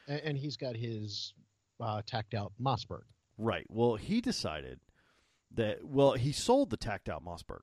[0.08, 1.36] and, and he's got his
[1.80, 3.04] uh, tacked out Mossberg.
[3.38, 3.67] Right.
[3.69, 4.80] Well, he decided
[5.54, 5.84] that.
[5.84, 7.62] Well, he sold the tacked out Mossberg.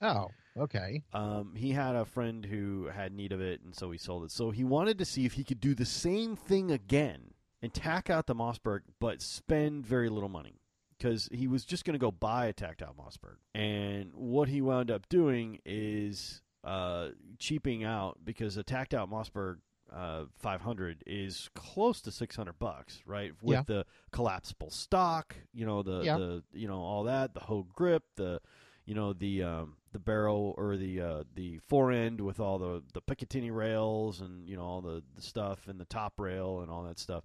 [0.00, 1.02] Oh, okay.
[1.12, 4.30] Um, he had a friend who had need of it, and so he sold it.
[4.30, 8.08] So he wanted to see if he could do the same thing again and tack
[8.10, 10.60] out the Mossberg, but spend very little money
[10.96, 13.36] because he was just going to go buy a tacked out Mossberg.
[13.54, 17.08] And what he wound up doing is uh,
[17.38, 19.56] cheaping out because a tacked out Mossberg
[19.92, 23.32] uh, 500 is close to 600 bucks, right?
[23.42, 23.62] With Yeah.
[23.66, 26.16] the collapsible stock, you know the Yeah.
[26.18, 28.40] the you know all that, the whole grip, the
[28.86, 32.82] you know the um, the barrel or the uh, the fore end with all the
[32.92, 36.70] the Picatinny rails and you know all the, the stuff and the top rail and
[36.70, 37.24] all that stuff.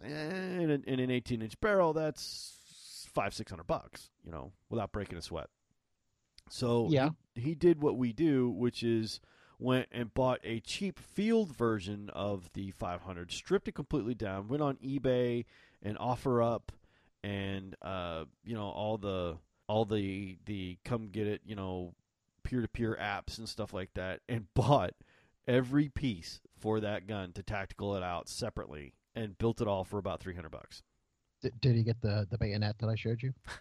[0.00, 4.92] And in, in an 18 inch barrel, that's five six hundred bucks, you know, without
[4.92, 5.48] breaking a sweat.
[6.50, 7.10] So Yeah.
[7.34, 9.20] he, he did what we do, which is
[9.58, 14.62] went and bought a cheap field version of the 500, stripped it completely down, went
[14.62, 15.46] on eBay
[15.82, 16.68] and OfferUp
[17.24, 19.38] and uh, you know all the
[19.68, 21.94] all the the come get it, you know,
[22.42, 24.94] peer to peer apps and stuff like that, and bought
[25.46, 29.98] every piece for that gun to tactical it out separately and built it all for
[29.98, 30.82] about 300 bucks.
[31.42, 33.32] D- did he get the the bayonet that I showed you?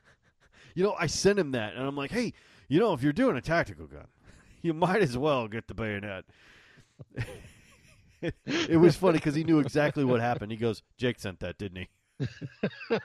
[0.76, 2.34] You know, I sent him that, and I'm like, hey,
[2.68, 4.08] you know, if you're doing a tactical gun,
[4.62, 6.26] you might as well get the bayonet.
[8.46, 10.52] it was funny because he knew exactly what happened.
[10.52, 11.88] He goes, Jake sent that, didn't
[12.20, 13.00] he?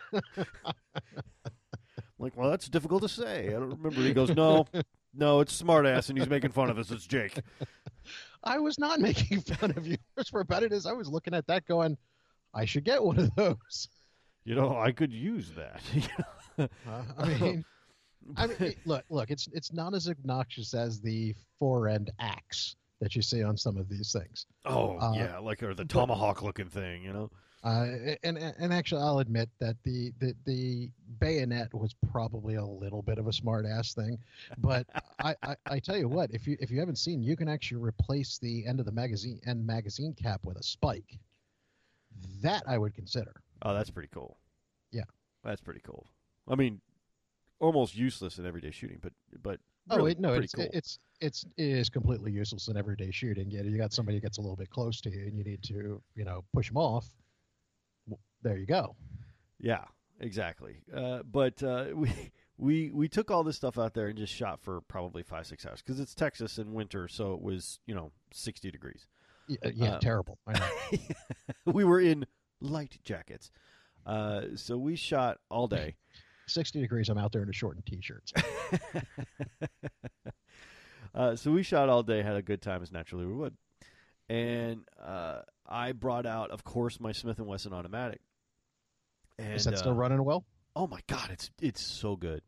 [2.21, 3.49] Like, well, that's difficult to say.
[3.49, 4.03] I don't remember.
[4.03, 4.67] He goes, no,
[5.15, 6.91] no, it's smartass, and he's making fun of us.
[6.91, 7.39] It's Jake.
[8.45, 9.97] I was not making fun of you.
[10.31, 11.97] Part about it is I was looking at that going,
[12.55, 13.89] I should get one of those.
[14.45, 15.81] You know, I could use that.
[16.59, 17.65] Uh, I mean,
[18.37, 22.77] I mean, it- look, look, it's it's not as obnoxious as the fore end axe
[23.01, 24.45] that you see on some of these things.
[24.67, 27.31] oh, Uh, yeah, like or the tomahawk looking thing, you know?
[27.63, 33.03] Uh, and and actually, I'll admit that the, the the bayonet was probably a little
[33.03, 34.19] bit of a smart ass thing,
[34.59, 34.87] but
[35.23, 37.83] I, I, I tell you what, if you if you haven't seen, you can actually
[37.83, 41.19] replace the end of the magazine end magazine cap with a spike.
[42.43, 43.43] That I would consider.
[43.63, 44.39] Oh, that's pretty cool.
[44.91, 45.05] Yeah.
[45.45, 46.07] that's pretty cool.
[46.49, 46.81] I mean,
[47.61, 50.69] almost useless in everyday shooting, but but Oh really wait, no, it's cool.
[50.73, 53.51] it's it's it is completely useless in everyday shooting.
[53.51, 55.45] You know, you got somebody who gets a little bit close to you, and you
[55.45, 57.07] need to you know push them off.
[58.43, 58.97] There you go.
[59.59, 59.85] yeah,
[60.21, 60.83] exactly.
[60.95, 62.11] Uh, but uh, we
[62.57, 65.67] we we took all this stuff out there and just shot for probably five six
[65.67, 69.07] hours because it's Texas in winter, so it was you know sixty degrees.
[69.51, 70.39] Uh, Yeah, Uh, terrible.
[70.47, 70.99] I know.
[71.73, 72.25] we were in
[72.61, 73.51] light jackets,
[74.07, 75.97] uh, so we shot all day.
[76.47, 77.09] Sixty degrees.
[77.09, 78.33] I'm out there in a short and t-shirts.
[81.15, 83.57] uh, so we shot all day, had a good time as naturally we would,
[84.29, 88.21] and uh, I brought out, of course, my Smith and Wesson automatic.
[89.41, 90.45] And, is that still uh, running well?
[90.77, 92.43] Oh my god, it's it's so good.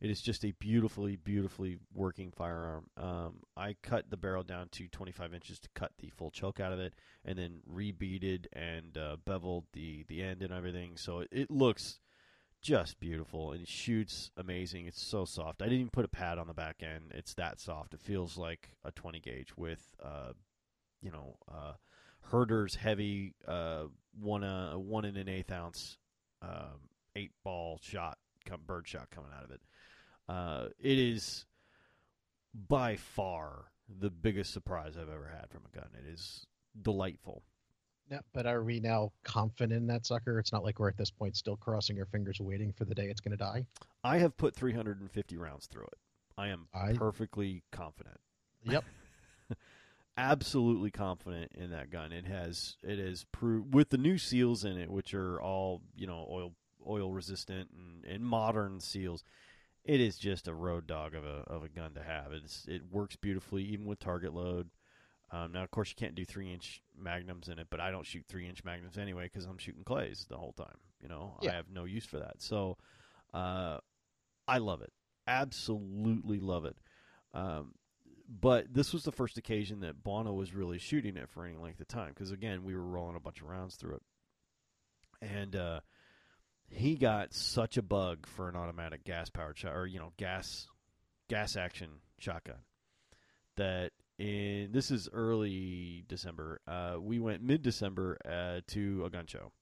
[0.00, 2.90] It is just a beautifully, beautifully working firearm.
[2.98, 6.72] Um, I cut the barrel down to 25 inches to cut the full choke out
[6.72, 6.92] of it,
[7.24, 10.96] and then rebeaded and uh, beveled the the end and everything.
[10.96, 11.98] So it, it looks
[12.60, 14.86] just beautiful and shoots amazing.
[14.86, 15.62] It's so soft.
[15.62, 17.12] I didn't even put a pad on the back end.
[17.14, 17.94] It's that soft.
[17.94, 20.32] It feels like a 20 gauge with, uh,
[21.00, 21.72] you know, uh,
[22.22, 23.84] Herter's heavy uh,
[24.20, 25.96] one uh, one and an eighth ounce
[26.46, 26.80] um,
[27.14, 29.60] eight ball shot, come, bird shot coming out of it.
[30.28, 31.46] Uh, it is
[32.68, 33.66] by far
[34.00, 35.88] the biggest surprise I've ever had from a gun.
[35.94, 36.46] It is
[36.82, 37.42] delightful.
[38.10, 40.38] No, but are we now confident in that sucker?
[40.38, 43.06] It's not like we're at this point still crossing our fingers waiting for the day
[43.06, 43.66] it's going to die.
[44.04, 45.98] I have put 350 rounds through it.
[46.38, 48.18] I am I- perfectly confident.
[48.64, 48.84] Yep.
[50.18, 52.10] Absolutely confident in that gun.
[52.12, 56.06] It has it has proved with the new seals in it, which are all you
[56.06, 56.52] know oil
[56.88, 59.22] oil resistant and, and modern seals.
[59.84, 62.32] It is just a road dog of a of a gun to have.
[62.32, 64.70] It's it works beautifully even with target load.
[65.32, 68.06] Um, now, of course, you can't do three inch magnums in it, but I don't
[68.06, 70.78] shoot three inch magnums anyway because I'm shooting clays the whole time.
[71.02, 71.50] You know, Yeah.
[71.50, 72.40] I have no use for that.
[72.40, 72.78] So,
[73.34, 73.78] uh,
[74.48, 74.92] I love it.
[75.26, 76.76] Absolutely love it.
[77.34, 77.74] Um,
[78.28, 81.80] but this was the first occasion that Bono was really shooting it for any length
[81.80, 84.02] of time because again we were rolling a bunch of rounds through it,
[85.22, 85.80] and uh,
[86.68, 90.66] he got such a bug for an automatic gas powered shot or you know gas
[91.28, 92.58] gas action shotgun
[93.56, 96.60] that in this is early December.
[96.66, 99.52] Uh, we went mid December uh, to a gun show,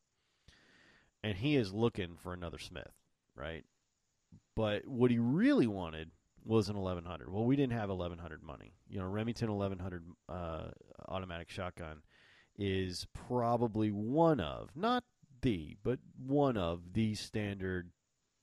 [1.22, 2.92] and he is looking for another Smith,
[3.37, 3.64] right?
[4.55, 6.11] But what he really wanted
[6.44, 7.30] was an 1100.
[7.33, 8.74] Well, we didn't have 1100 money.
[8.88, 10.62] You know, Remington 1100 uh,
[11.09, 12.02] automatic shotgun
[12.57, 15.04] is probably one of, not
[15.42, 17.90] the, but one of the standard,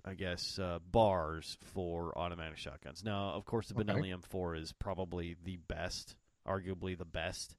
[0.03, 3.03] I guess, uh, bars for automatic shotguns.
[3.03, 3.91] Now, of course, the Okay.
[3.93, 6.15] Benelli M4 is probably the best,
[6.47, 7.55] arguably the best.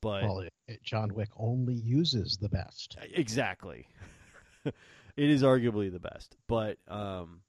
[0.00, 2.96] But Well, it, it- John Wick only uses the best.
[3.14, 3.86] Exactly.
[4.64, 4.74] it
[5.16, 7.40] is arguably the best, but um,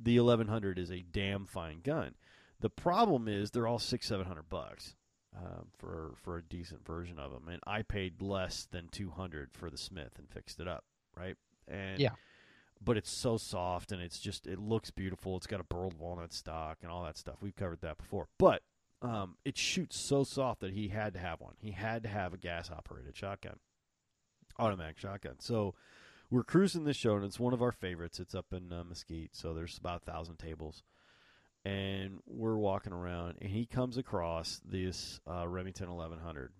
[0.00, 2.14] the 1100 is a damn fine gun.
[2.60, 4.94] The problem is they're all six, seven hundred bucks
[5.36, 9.52] um, for for a decent version of them, and I paid less than two hundred
[9.52, 10.84] for the Smith and fixed it up,
[11.16, 11.36] right?
[11.66, 12.10] And Yeah.
[12.84, 15.36] but it's so soft and it's just it looks beautiful.
[15.36, 17.36] It's got a burled walnut stock and all that stuff.
[17.40, 18.62] We've covered that before, but
[19.02, 21.54] um, it shoots so soft that he had to have one.
[21.58, 23.58] He had to have a gas operated shotgun,
[24.58, 25.36] automatic shotgun.
[25.40, 25.74] So
[26.32, 28.18] we're cruising the show, and it's one of our favorites.
[28.18, 30.82] It's up in uh, Mesquite, so there's about a thousand tables,
[31.64, 36.52] and we're walking around, and he comes across this uh, Remington 1100,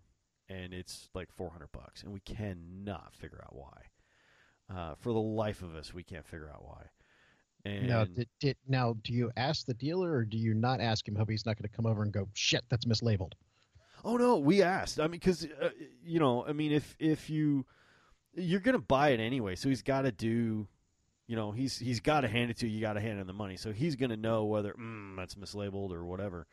[0.50, 3.82] and it's like 400 bucks, and we cannot figure out why.
[4.72, 6.84] Uh, for the life of us, we can't figure out why.
[7.64, 11.06] And Now, did, did, now, do you ask the dealer or do you not ask
[11.06, 11.14] him?
[11.14, 13.32] Hope he's not going to come over and go, shit, that's mislabeled.
[14.04, 14.98] Oh no, we asked.
[14.98, 15.68] I mean, because uh,
[16.04, 17.64] you know, I mean, if if you
[18.34, 20.66] you're gonna buy it anyway, so he's got to do,
[21.26, 22.76] you know, he's he's got to hand it to you.
[22.76, 25.92] You got to hand him the money, so he's gonna know whether mm, that's mislabeled
[25.92, 26.46] or whatever.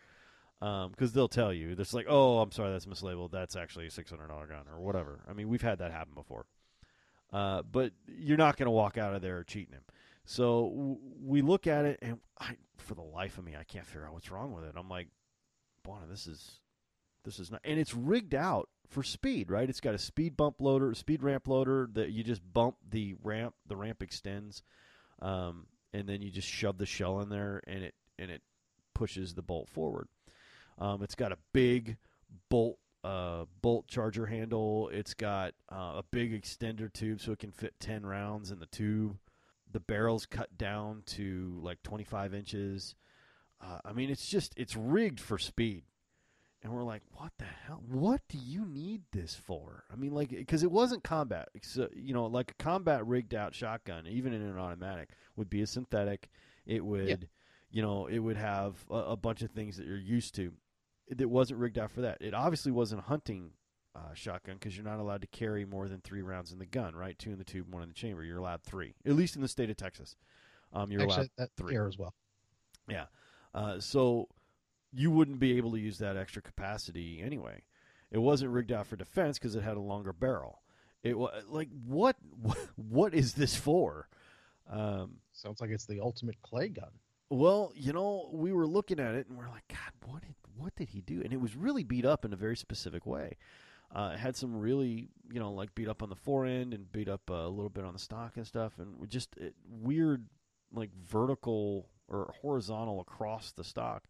[0.59, 3.31] Because they'll tell you, it's like, oh, I'm sorry, that's mislabeled.
[3.31, 5.21] That's actually a six hundred dollar gun or whatever.
[5.29, 6.47] I mean, we've had that happen before.
[7.31, 9.83] Uh, but you're not gonna walk out of there cheating him.
[10.25, 13.85] So w- we look at it, and I, for the life of me, I can't
[13.85, 14.73] figure out what's wrong with it.
[14.75, 15.07] I'm like,
[15.83, 16.59] Bona, this is
[17.23, 19.69] this is not, and it's rigged out for speed, right?
[19.69, 23.54] It's got a speed bump loader, speed ramp loader that you just bump the ramp,
[23.67, 24.63] the ramp extends,
[25.21, 28.41] um, and then you just shove the shell in there, and it and it
[28.93, 30.08] pushes the bolt forward.
[30.78, 31.97] Um, it's got a big
[32.49, 34.89] bolt uh, bolt charger handle.
[34.91, 38.65] It's got uh, a big extender tube so it can fit ten rounds in the
[38.65, 39.17] tube.
[39.71, 42.95] The barrel's cut down to like 25 inches.
[43.62, 45.84] Uh, I mean, it's just it's rigged for speed
[46.61, 47.81] and we're like, what the hell?
[47.87, 49.85] What do you need this for?
[49.91, 51.49] I mean, like, because it wasn't combat.
[51.61, 55.61] So, you know, like a combat rigged out shotgun, even in an automatic, would be
[55.61, 56.29] a synthetic.
[56.65, 57.15] It would, Yeah.
[57.71, 60.51] you know, it would have a, a bunch of things that you're used to.
[61.07, 62.17] It wasn't rigged out for that.
[62.21, 63.51] It obviously wasn't a hunting
[63.95, 66.93] uh, shotgun because you're not allowed to carry more than three rounds in the gun,
[66.95, 67.17] right?
[67.17, 68.23] Two in the tube, one in the chamber.
[68.23, 70.15] You're allowed three, at least in the state of Texas.
[70.73, 71.71] Um, you're allowed that three.
[71.73, 72.13] here as well.
[72.87, 73.05] yeah.
[73.55, 74.27] Uh, so
[74.93, 77.62] you wouldn't be able to use that extra capacity anyway.
[78.12, 80.62] It wasn't rigged out for defense because it had a longer barrel.
[81.04, 82.15] It was like what
[82.75, 84.08] what is this for?
[84.69, 86.91] Um, Sounds like it's the ultimate clay gun.
[87.30, 90.75] well, you know, we were looking at it and we're like, God, what did what
[90.75, 91.21] did he do?
[91.23, 93.38] And it was really beat up in a very specific way.
[93.95, 96.91] Uh, it had some really, you know, like beat up on the fore end and
[96.91, 100.28] beat up a little bit on the stock and stuff, and just it, weird,
[100.71, 104.04] like vertical or horizontal across the stock.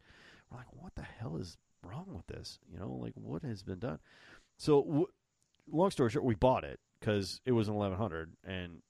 [0.50, 2.60] We're like, what the hell is wrong with this?
[2.72, 4.00] You know, like what has been done?
[4.58, 5.08] So, w-
[5.72, 8.82] long story short, we bought it because it was an 1100 and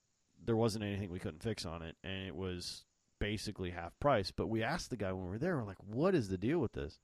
[0.46, 2.86] there wasn't anything we couldn't fix on it, and it was
[3.20, 4.32] basically half price.
[4.32, 6.60] But we asked the guy when we were there, we're like, what is the deal
[6.60, 7.00] with this?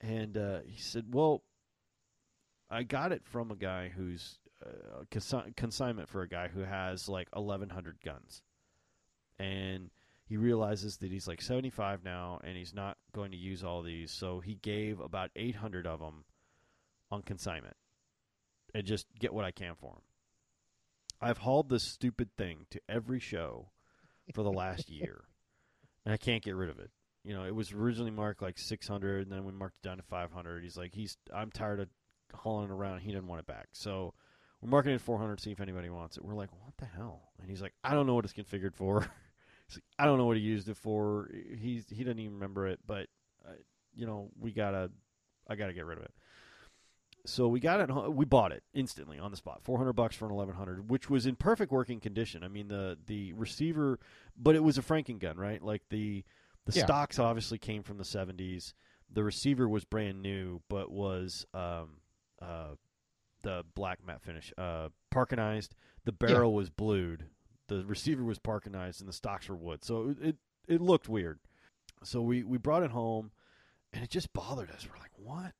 [0.00, 1.42] And uh, he said, well,
[2.70, 7.08] I got it from a guy who's uh, consi- consignment for a guy who has
[7.08, 8.42] like 1,100 guns.
[9.38, 9.90] And
[10.26, 14.10] he realizes that he's like 75 now and he's not going to use all these.
[14.10, 16.24] So he gave about 800 of them
[17.10, 17.76] on consignment
[18.74, 20.02] and just get what I can for him.
[21.20, 23.70] I've hauled this stupid thing to every show
[24.34, 25.24] for the last year,
[26.04, 26.90] and I can't get rid of it.
[27.22, 30.02] You know, it was originally marked like 600, and then we marked it down to
[30.02, 30.62] 500.
[30.62, 31.88] He's like, he's I'm tired of
[32.34, 33.00] hauling it around.
[33.00, 34.12] He didn't want it back, so
[34.60, 35.40] we're marking it at 400.
[35.40, 36.24] See if anybody wants it.
[36.24, 37.30] We're like, what the hell?
[37.40, 39.06] And he's like, I don't know what it's configured for.
[39.72, 41.30] like, I don't know what he used it for.
[41.58, 43.06] He's he doesn't even remember it, but
[43.46, 43.52] uh,
[43.94, 44.90] you know, we gotta,
[45.48, 46.12] I gotta get rid of it.
[47.26, 48.12] So we got it.
[48.12, 49.60] We bought it instantly on the spot.
[49.62, 52.44] Four hundred bucks for an eleven hundred, which was in perfect working condition.
[52.44, 53.98] I mean, the the receiver,
[54.36, 55.62] but it was a Franken gun, right?
[55.62, 56.22] Like the
[56.66, 56.84] the Yeah.
[56.84, 58.74] stocks obviously came from the seventies.
[59.10, 62.00] The receiver was brand new, but was um,
[62.42, 62.74] uh,
[63.42, 65.74] the black matte finish, uh, parkerized.
[66.04, 67.26] The barrel was blued.
[67.68, 69.84] The receiver was parkerized, and the stocks were wood.
[69.84, 70.36] So it,
[70.68, 71.38] it looked weird.
[72.02, 73.30] So we we brought it home,
[73.92, 74.86] and it just bothered us.
[74.88, 75.52] We're like, what?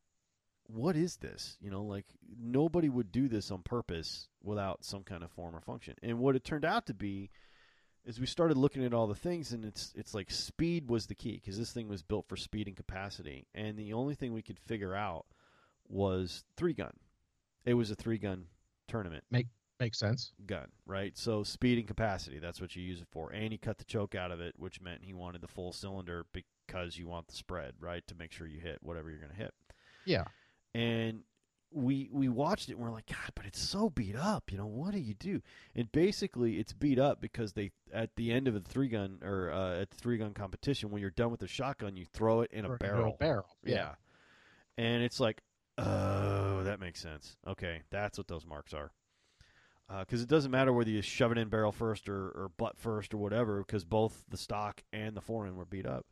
[0.67, 1.57] What is this?
[1.61, 2.07] You know, like
[2.39, 5.95] nobody would do this on purpose without some kind of form or function.
[6.03, 7.31] And what it turned out to be
[8.05, 11.15] is we started looking at all the things, and it's it's like speed was the
[11.15, 14.43] key because this thing was built for speed and capacity, and the only thing we
[14.43, 15.27] could figure out
[15.89, 16.93] was three gun.
[17.65, 18.47] It was a three gun
[18.89, 19.25] tournament
[19.85, 20.33] Makes sense.
[20.47, 21.17] gun, right?
[21.17, 23.31] So speed and capacity, that's what you use it for.
[23.31, 26.25] And he cut the choke out of it, which meant he wanted the full cylinder
[26.33, 28.07] because you want the spread, right?
[28.09, 29.55] To make sure you hit whatever you're going to hit.
[30.07, 30.25] Yeah.
[30.75, 31.21] And
[31.71, 34.51] we we watched it and we're like, God, but it's so beat up.
[34.53, 35.43] You know, what do you do?
[35.75, 39.51] And basically, it's beat up because they at the end of a three gun or
[39.53, 42.51] uh, at the three gun competition, when you're done with the shotgun, you throw it
[42.53, 43.17] in a Or- barrel.
[43.19, 43.57] barrel.
[43.65, 43.95] Yeah.
[44.79, 45.43] And it's like,
[45.79, 47.37] oh, that makes sense.
[47.47, 48.91] Okay, that's what those marks are.
[49.89, 53.13] Because it doesn't matter whether you shove it in barrel first or, or butt first
[53.13, 56.07] or whatever, because both the stock and the foreman were beat up.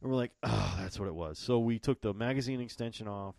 [0.00, 1.38] And we're like, oh, that's what it was.
[1.38, 3.36] So we took the magazine extension off,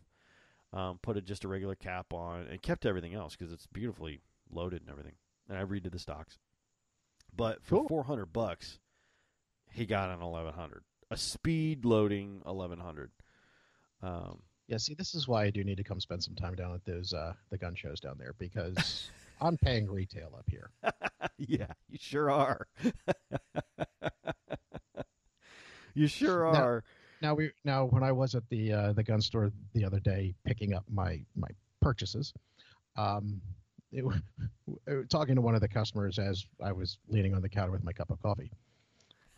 [0.71, 4.21] um, put a, just a regular cap on, and kept everything else because it's beautifully
[4.49, 5.15] loaded and everything.
[5.49, 6.37] And I redid the stocks.
[7.35, 7.89] But for Cool.
[7.89, 8.79] 400 bucks,
[9.71, 10.83] he got an 1100.
[11.11, 13.11] A speed loading 1100.
[14.01, 16.73] Um, Yeah, see, this is why I do need to come spend some time down
[16.73, 19.09] at those uh, the gun shows down there because
[19.41, 20.71] I'm paying retail up here.
[21.37, 22.67] yeah, you sure are.
[25.93, 26.83] you sure are.
[27.21, 30.35] Now we now when I was at the uh, the gun store the other day
[30.45, 31.49] picking up my my
[31.81, 32.33] purchases,
[32.97, 33.41] um,
[33.91, 34.03] it,
[35.09, 37.93] talking to one of the customers as I was leaning on the counter with my
[37.93, 38.51] cup of coffee.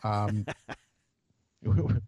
[0.02, 0.46] Um,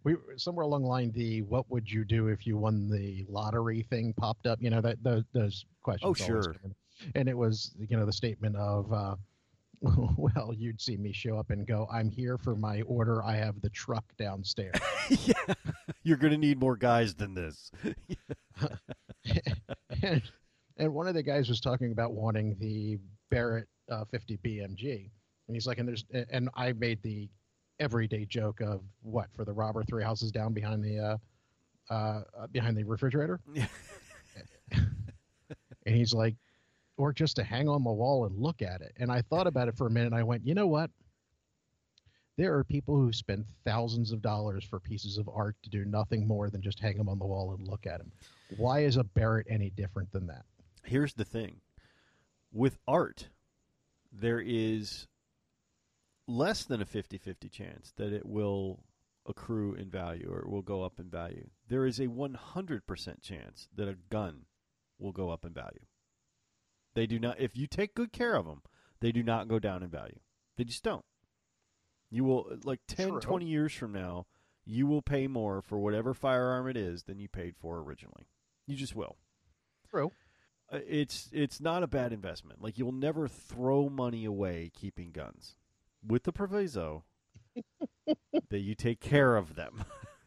[0.05, 3.83] we somewhere along the line the what would you do if you won the lottery
[3.83, 4.61] thing popped up.
[4.63, 6.09] You know that those, those questions.
[6.09, 6.57] Oh, sure.
[7.15, 8.93] And it was you know the statement of.
[8.93, 9.17] Uh,
[10.17, 13.23] well, you'd see me show up and go, I'm here for my order.
[13.23, 14.75] I have the truck downstairs.
[15.25, 15.55] yeah.
[16.03, 17.71] You're going to need more guys than this.
[20.03, 20.23] and,
[20.77, 22.99] and one of the guys was talking about wanting the
[23.31, 25.11] Barrett uh, 50 BMG,
[25.47, 27.29] and he's like, and there's, and I made the
[27.79, 32.77] everyday joke of what for the robber three houses down behind the, uh, uh, behind
[32.77, 33.41] the refrigerator,
[34.73, 34.87] and
[35.87, 36.35] he's like,
[36.99, 38.93] or just to hang on the wall and look at it.
[38.99, 40.91] And I thought about it for a minute, and I went, you know what?
[42.37, 46.27] There are people who spend thousands of dollars for pieces of art to do nothing
[46.27, 48.13] more than just hang them on the wall and look at them.
[48.57, 50.45] Why is a Barrett any different than that?
[50.85, 51.61] Here's the thing
[52.53, 53.29] with art,
[54.13, 55.07] there is
[56.27, 58.81] less than a 50 50 chance that it will
[59.27, 61.49] accrue in value or it will go up in value.
[61.69, 64.47] There is a 100% chance that a gun
[64.99, 65.85] will go up in value.
[66.99, 68.61] They do not, if you take good care of them,
[68.99, 70.19] they do not go down in value.
[70.57, 71.05] They just don't.
[72.11, 73.21] You will, like 10, True.
[73.21, 74.27] 20 years from now,
[74.65, 78.27] you will pay more for whatever firearm it is than you paid for originally.
[78.67, 79.17] You just will.
[79.89, 80.11] True.
[80.73, 82.61] Uh, it's it's not a bad investment.
[82.61, 85.55] Like you'll never throw money away keeping guns,
[86.05, 87.05] with the proviso
[88.51, 89.85] that you take care of them.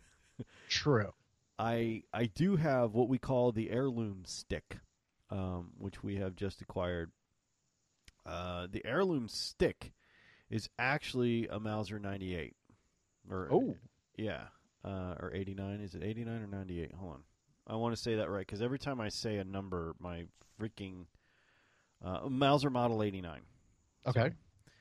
[0.70, 1.12] True.
[1.60, 4.78] I I do have what we call the heirloom stick,
[5.32, 7.12] um, which we have just acquired.
[8.26, 9.94] Uh, the heirloom stick
[10.50, 12.56] is actually a Mauser 98.
[13.30, 13.76] Or Oh.
[14.18, 14.44] yeah,
[14.84, 15.80] uh, or 89.
[15.82, 16.94] Is it 89 or 98?
[16.94, 17.24] Hold on.
[17.68, 20.26] I want to say that right because every time I say a number, my
[20.60, 21.06] freaking
[22.04, 23.42] uh, Mauser Model 89.
[24.08, 24.32] Okay.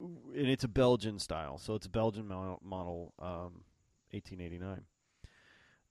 [0.00, 3.64] And it's a Belgian style, so it's a Belgian mo- model, um,
[4.12, 4.82] 1889.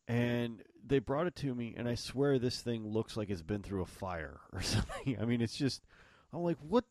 [0.10, 3.62] And they brought it to me, and I swear this thing looks like it's been
[3.62, 5.18] through a fire or something.
[5.22, 5.84] I mean, it's just,
[6.34, 6.84] I'm like, what?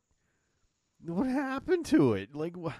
[1.04, 2.34] What happened to it?
[2.34, 2.74] Like, what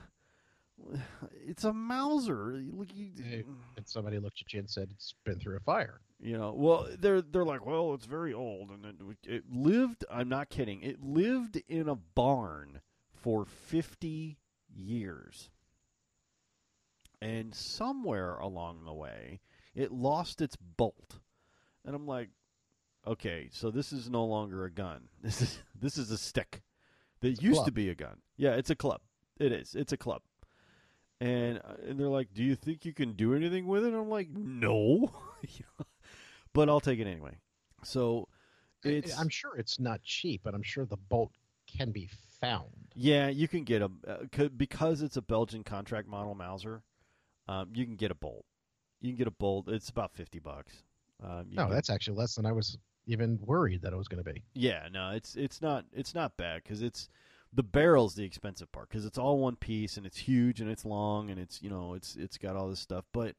[1.47, 2.61] it's a Mauser.
[2.72, 3.45] Look, you, Hey.
[3.76, 6.01] And somebody looked at you and said it's been through a fire.
[6.20, 10.05] you know, well, they're they're like, well, it's very old, and it, it lived.
[10.11, 10.82] I'm not kidding.
[10.82, 12.80] It lived in a barn
[13.12, 14.39] for 50
[14.74, 15.51] years,
[17.20, 19.41] and somewhere along the way,
[19.79, 21.20] it lost its bolt,
[21.85, 22.31] and I'm like,
[23.07, 25.09] okay, so this is no longer a gun.
[25.22, 26.62] This is this is a stick
[27.20, 28.18] that It's used to be a gun.
[28.37, 29.01] Yeah, it's a club.
[29.39, 29.74] It is.
[29.74, 30.22] It's a club.
[31.20, 34.09] And uh, and they're like, "Do you think you can do anything with it?" I'm
[34.11, 35.12] like, "No."
[36.55, 37.37] But I'll take it anyway.
[37.85, 38.29] So
[38.83, 41.31] it's I'm sure it's not cheap, but I'm sure the bolt
[41.66, 42.09] can be
[42.41, 42.89] found.
[42.95, 46.83] yeah, you can get a uh, because it's a Belgian contract model Mauser.
[47.47, 48.45] Um, you can get a bolt.
[49.01, 49.69] You can get a bolt.
[49.69, 50.73] It's about fifty bucks.
[51.23, 54.23] Um, No, can- that's actually less than I was even worried that it was going
[54.23, 54.43] to be.
[54.55, 57.09] Yeah, no, it's it's not it's not bad because it's
[57.53, 60.85] the barrel's the expensive part because it's all one piece and it's huge and it's
[60.85, 63.05] long and it's you know it's it's got all this stuff.
[63.13, 63.37] But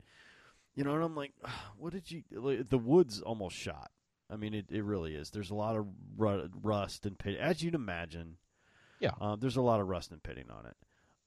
[0.76, 1.34] you know, and I'm like,
[1.78, 2.24] what did you?
[2.32, 3.92] like, The wood's almost shot.
[4.32, 5.30] I mean, it it really is.
[5.32, 5.86] There's a lot of
[6.18, 8.38] ru- rust and pit, as you'd imagine.
[9.00, 9.12] Yeah.
[9.22, 10.76] uh, there's a lot of rust and pitting on it.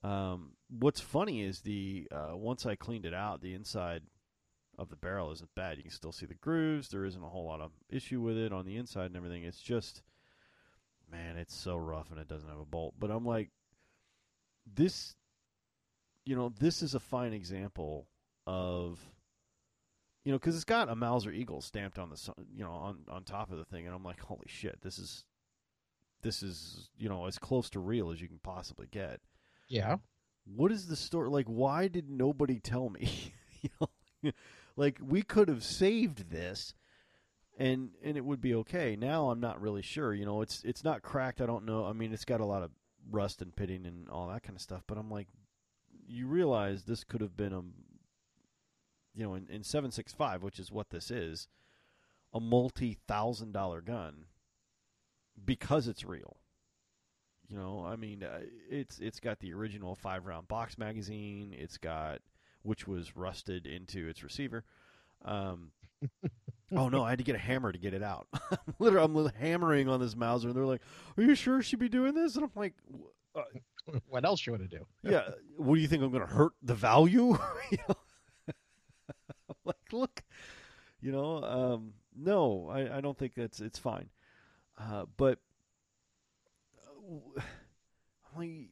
[0.07, 4.03] Um, what's funny is the uh, once I cleaned it out, the inside
[4.77, 5.77] of the barrel isn't bad.
[5.77, 6.89] You can still see the grooves.
[6.89, 9.43] There isn't a whole lot of issue with it on the inside and everything.
[9.43, 10.01] It's just,
[11.11, 12.95] man, it's so rough and it doesn't have a bolt.
[12.99, 13.49] But I'm like,
[14.65, 15.15] this,
[16.25, 18.07] you know, this is a fine example
[18.47, 18.99] of,
[20.23, 23.23] you know, because it's got a Mauser Eagle stamped on the, you know, on on
[23.23, 25.25] top of the thing, and I'm like, holy shit, this is,
[26.21, 29.19] this is, you know, as close to real as you can possibly get
[29.67, 29.97] Yeah.
[30.45, 34.31] what is the story like why did nobody tell me you know
[34.75, 36.73] like we could have saved this
[37.57, 40.83] and and it would be okay now i'm not really sure you know it's it's
[40.83, 42.71] not cracked i don't know i mean it's got a lot of
[43.11, 45.27] rust and pitting and all that kind of stuff but i'm like
[46.07, 47.61] you realize this could have been a
[49.13, 51.47] you know in, in 765 which is what this is
[52.33, 54.25] a multi-thousand dollar gun
[55.45, 56.37] because it's real
[57.49, 61.55] you know, I mean, uh, it's it's got the original five round box magazine.
[61.55, 62.19] It's got
[62.63, 64.63] which was rusted into its receiver.
[65.23, 65.71] Um,
[66.75, 68.27] oh no, I had to get a hammer to get it out.
[68.79, 70.81] Literally, I'm hammering on this Mauser, and they're like,
[71.17, 72.73] "Are you sure she'd be doing this?" And I'm like,
[73.35, 73.41] uh,
[74.07, 74.85] what else you want to do?
[75.03, 76.03] "Yeah, what do you think?
[76.03, 77.37] I'm going to hurt the value?"
[77.71, 77.95] you know?
[79.65, 80.23] Like, look,
[81.01, 84.09] you know, um, no, I, I don't think that's it's fine,
[84.77, 85.39] uh, but
[86.85, 87.41] uh,
[88.37, 88.69] like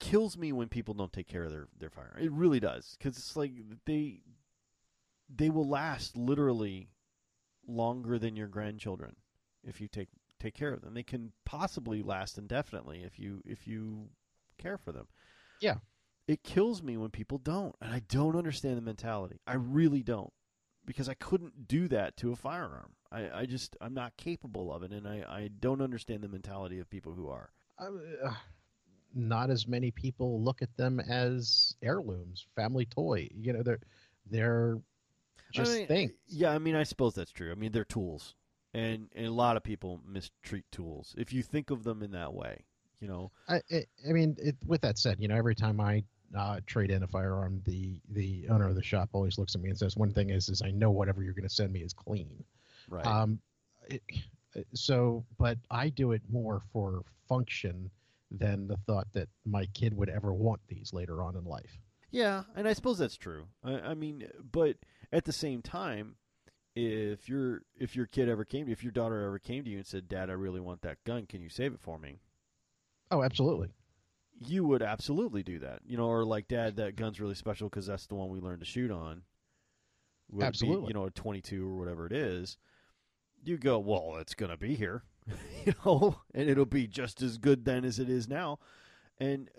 [0.00, 2.18] it kills me when people don't take care of their their firearm.
[2.20, 3.52] It really does because it's like
[3.86, 4.20] they
[5.34, 6.88] they will last literally
[7.66, 9.16] longer than your grandchildren
[9.64, 10.08] if you take
[10.40, 10.94] take care of them.
[10.94, 14.08] They can possibly last indefinitely if you if you
[14.58, 15.08] care for them.
[15.60, 15.76] Yeah.
[16.26, 19.40] It kills me when people don't, and I don't understand the mentality.
[19.46, 20.32] I really don't.
[20.84, 22.92] Because I couldn't do that to a firearm.
[23.10, 26.78] I, I just I'm not capable of it and I, I don't understand the mentality
[26.78, 27.50] of people who are.
[27.78, 28.34] Uh,
[29.14, 33.28] not as many people look at them as heirlooms, family toy.
[33.34, 33.80] You know, they're
[34.30, 34.78] they're
[35.52, 36.12] just I mean, things.
[36.28, 37.50] Yeah, I mean, I suppose that's true.
[37.50, 38.34] I mean, they're tools,
[38.74, 42.32] and, and a lot of people mistreat tools if you think of them in that
[42.34, 42.64] way.
[43.00, 46.02] You know, I, I, I mean, it, with that said, you know, every time I
[46.36, 49.70] uh, trade in a firearm, the the owner of the shop always looks at me
[49.70, 51.92] and says, "One thing is, is I know whatever you're going to send me is
[51.92, 52.44] clean."
[52.88, 53.06] right?
[53.06, 53.38] Um,
[53.88, 54.02] it,
[54.74, 57.90] so, but I do it more for function
[58.30, 61.78] than the thought that my kid would ever want these later on in life.
[62.10, 63.46] yeah, and I suppose that's true.
[63.64, 64.76] I, I mean, but
[65.12, 66.16] at the same time,
[66.76, 69.70] if your if your kid ever came to you, if your daughter ever came to
[69.70, 71.26] you and said, "Dad, I really want that gun.
[71.26, 72.20] Can you save it for me?"
[73.10, 73.70] Oh, absolutely.
[74.38, 75.80] you would absolutely do that.
[75.86, 78.60] You know, or like, Dad, that gun's really special because that's the one we learned
[78.60, 79.22] to shoot on.
[80.30, 80.88] Would it be, Absolutely.
[80.88, 82.58] you know, a 22 or whatever it is.
[83.42, 85.02] You go, well, it's going to be here,
[85.64, 88.58] you know, and it'll be just as good then as it is now.
[89.18, 89.50] And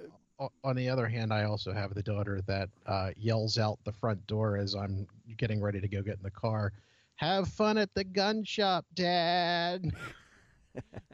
[0.64, 4.26] On the other hand, I also have the daughter that uh, yells out the front
[4.26, 5.06] door as I'm
[5.38, 6.72] getting ready to go get in the car.
[7.18, 9.92] Have fun at the gun shop, Dad.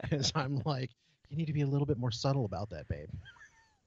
[0.00, 0.90] Because I'm like,
[1.28, 3.08] you need to be a little bit more subtle about that, babe.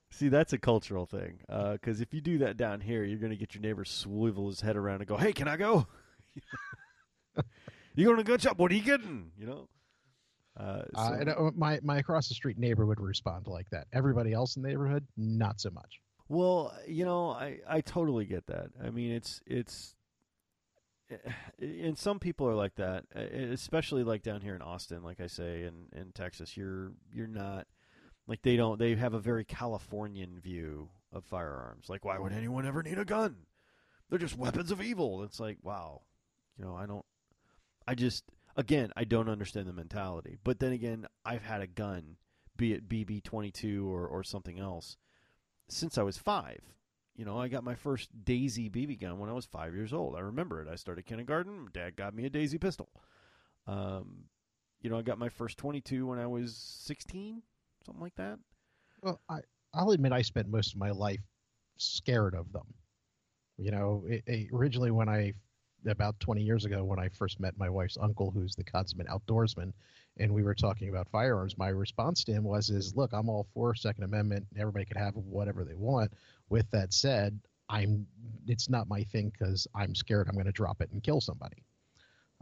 [0.09, 1.39] see, that's a cultural thing.
[1.47, 4.59] Because if you do that down here, you're going to get your neighbor swivel his
[4.59, 5.87] head around and go, hey, can I go?
[7.95, 8.57] you going to gun shop?
[8.57, 9.31] What are you getting?
[9.37, 9.69] You know?
[10.59, 13.87] Uh, Uh, and, uh, my my across the street neighbor would respond like that.
[13.93, 16.01] Everybody else in the neighborhood, not so much.
[16.27, 18.67] Well, you know, I I totally get that.
[18.83, 19.95] I mean, it's it's
[21.59, 25.27] and some people are like that, uh, especially like down here in Austin, like I
[25.27, 26.55] say, in in Texas.
[26.55, 27.67] You're you're not
[28.27, 31.89] like they don't they have a very Californian view of firearms.
[31.89, 33.37] Like, why would anyone ever need a gun?
[34.09, 35.23] They're just weapons of evil.
[35.23, 36.01] It's like, wow,
[36.57, 37.05] you know, I don't.
[37.87, 38.23] I just
[38.59, 40.37] again, I don't understand the mentality.
[40.43, 42.17] But then again, I've had a gun,
[42.57, 44.97] be it BB twenty two or or something else
[45.69, 46.59] since I was five.
[47.15, 50.15] You know, I got my first Daisy BB gun when I was five years old.
[50.15, 50.67] I remember it.
[50.71, 51.67] I started kindergarten.
[51.73, 52.89] Dad got me a Daisy pistol.
[53.67, 54.25] Um,
[54.81, 57.41] you know, I got my first 22 when I was 16,
[57.85, 58.39] something like that.
[59.01, 59.39] Well, I
[59.73, 61.19] I'll admit I spent most of my life
[61.77, 62.73] scared of them.
[63.57, 65.33] You know, it, it- originally when I
[65.85, 69.73] about 20 years ago when I first met my wife's uncle, who's the consummate outdoorsman,
[70.17, 73.47] and we were talking about firearms, my response to him was, "Is look, I'm all
[73.53, 74.45] for Second Amendment.
[74.57, 76.11] Everybody can have whatever they want.
[76.49, 78.05] With that said, I'm
[78.47, 81.63] it's not my thing because I'm scared I'm going to drop it and kill somebody."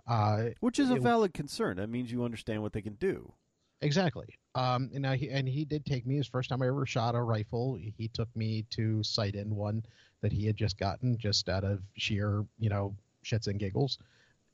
[0.07, 1.77] Uh, Which is a it- valid concern.
[1.77, 3.33] That means you understand what they can do.
[3.81, 4.39] Exactly.
[4.55, 7.21] Um, and, I, and he did take me his first time I ever shot a
[7.21, 7.75] rifle.
[7.75, 9.83] He took me to sight in one
[10.21, 12.95] that he had just gotten, just out of sheer, you know,
[13.27, 13.99] shits and giggles.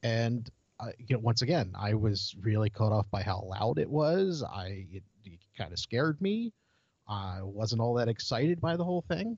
[0.02, 0.50] And
[0.80, 4.44] uh, you know, once again, I was really caught off by how loud it was.
[4.44, 6.52] I it, it kind of scared me.
[7.08, 9.38] I wasn't all that excited by the whole thing.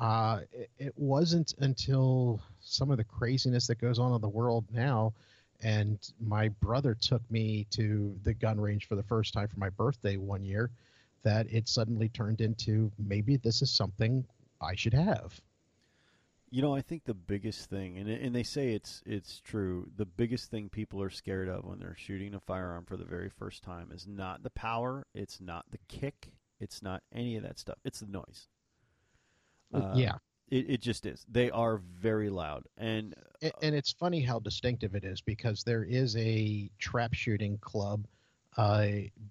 [0.00, 4.64] Uh, it, it wasn't until some of the craziness that goes on in the world
[4.72, 5.12] now
[5.64, 9.70] and my brother took me to the gun range for the first time for my
[9.70, 10.70] birthday one year
[11.22, 14.24] that it suddenly turned into maybe this is something
[14.60, 15.40] I should have.
[16.54, 19.88] You know, I think the biggest thing, and and they say it's it's true.
[19.96, 23.28] The biggest thing people are scared of when they're shooting a firearm for the very
[23.28, 26.28] first time is not the power, it's not the kick,
[26.60, 27.78] it's not any of that stuff.
[27.84, 28.46] It's the noise.
[29.72, 30.12] Uh, yeah,
[30.48, 31.26] it it just is.
[31.28, 35.82] They are very loud, and A- and it's funny how distinctive it is because there
[35.82, 38.06] is a trap shooting club
[38.56, 38.90] uh,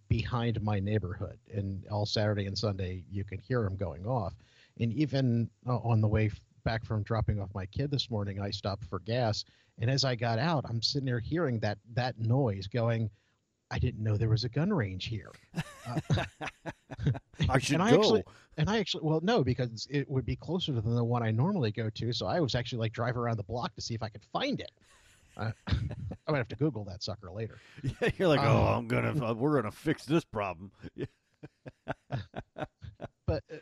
[0.10, 4.34] behind my neighborhood, and all Saturday and Sunday you can hear them going off.
[4.78, 6.30] And even uh, on the way
[6.64, 9.44] back from dropping off my kid this morning, I stopped for gas,
[9.80, 13.10] and as I got out, I'm sitting there hearing that that noise going.
[13.72, 15.32] I didn't know there was a gun range here.
[15.56, 16.00] Uh,
[17.50, 17.98] I should and I go.
[17.98, 18.24] actually,
[18.58, 21.72] and I actually, well, no, because it would be closer than the one I normally
[21.72, 22.14] go to.
[22.14, 24.60] So I was actually like driving around the block to see if I could find
[24.60, 24.72] it.
[25.36, 27.58] Uh, I might have to Google that sucker later.
[27.84, 30.72] yeah, you're like, oh, Uh, I'm gonna, uh, we're gonna fix this problem.
[33.26, 33.56] But, uh,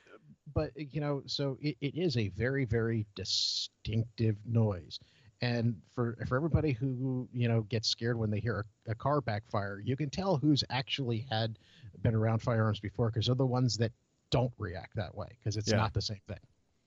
[0.54, 5.00] but you know, so it, it is a very, very distinctive noise.
[5.44, 9.22] And for for everybody who you know gets scared when they hear a, a car
[9.22, 11.58] backfire, you can tell who's actually had
[12.04, 13.92] been around firearms before because they're the ones that
[14.30, 15.78] don't react that way because it's Yeah.
[15.78, 16.38] not the same thing.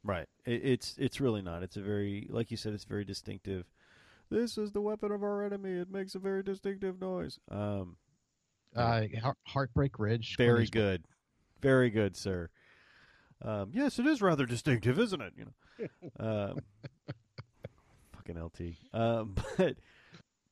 [0.04, 0.26] Right.
[0.46, 1.62] It, it's it's really not.
[1.64, 2.74] It's a very like you said.
[2.74, 3.64] It's very distinctive.
[4.30, 5.72] This is the weapon of our enemy.
[5.72, 7.38] It makes a very distinctive noise.
[7.50, 7.96] Um,
[8.76, 9.02] Uh,
[9.46, 10.36] Heartbreak Ridge.
[10.36, 11.04] Very good,
[11.60, 12.50] very good, sir.
[13.42, 15.32] Um, yes, it is rather distinctive, isn't it?
[15.36, 16.58] You know, um,
[18.12, 18.60] fucking LT.
[18.92, 19.76] Um, but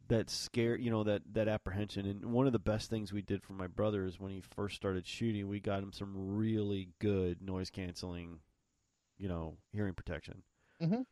[0.08, 3.42] that scare, you know, that that apprehension, and one of the best things we did
[3.42, 7.40] for my brother is when he first started shooting, we got him some really good
[7.40, 8.40] noise canceling,
[9.18, 10.42] you know, hearing protection.
[10.82, 11.06] Mhm.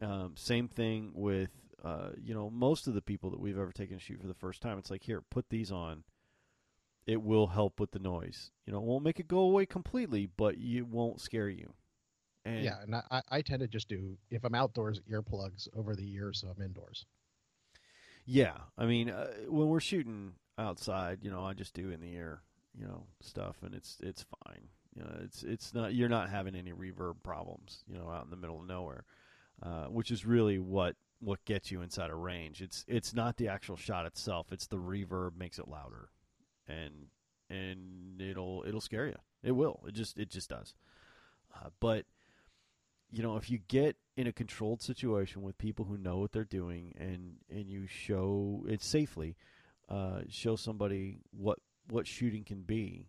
[0.00, 1.50] Um, same thing with,
[1.84, 4.34] uh, you know, most of the people that we've ever taken to shoot for the
[4.34, 4.78] first time.
[4.78, 6.04] It's like, here, put these on.
[7.06, 8.50] It will help with the noise.
[8.66, 11.72] You know, it won't make it go away completely, but it won't scare you.
[12.44, 16.06] And Yeah, and I- I, tend to just do if I'm outdoors earplugs over the
[16.06, 17.06] years, so I'm indoors.
[18.26, 22.14] Yeah, I mean, uh, when we're shooting outside, you know, I just do in the
[22.16, 22.42] air,
[22.78, 24.68] you know, stuff, and it's it's fine.
[24.94, 28.30] You know, it's it's not you're not having any reverb problems, you know, out in
[28.30, 29.04] the middle of nowhere,
[29.62, 32.62] uh, which is really what what gets you inside a range.
[32.62, 36.10] It's it's not the actual shot itself; it's the reverb makes it louder,
[36.70, 37.06] and
[37.48, 39.16] and it'll it'll scare you.
[39.42, 39.80] It will.
[39.86, 40.74] It just it just does.
[41.54, 42.04] Uh, but
[43.10, 46.44] you know, if you get in a controlled situation with people who know what they're
[46.44, 49.36] doing and and you show it safely,
[49.88, 51.58] uh, show somebody what
[51.88, 53.08] what shooting can be.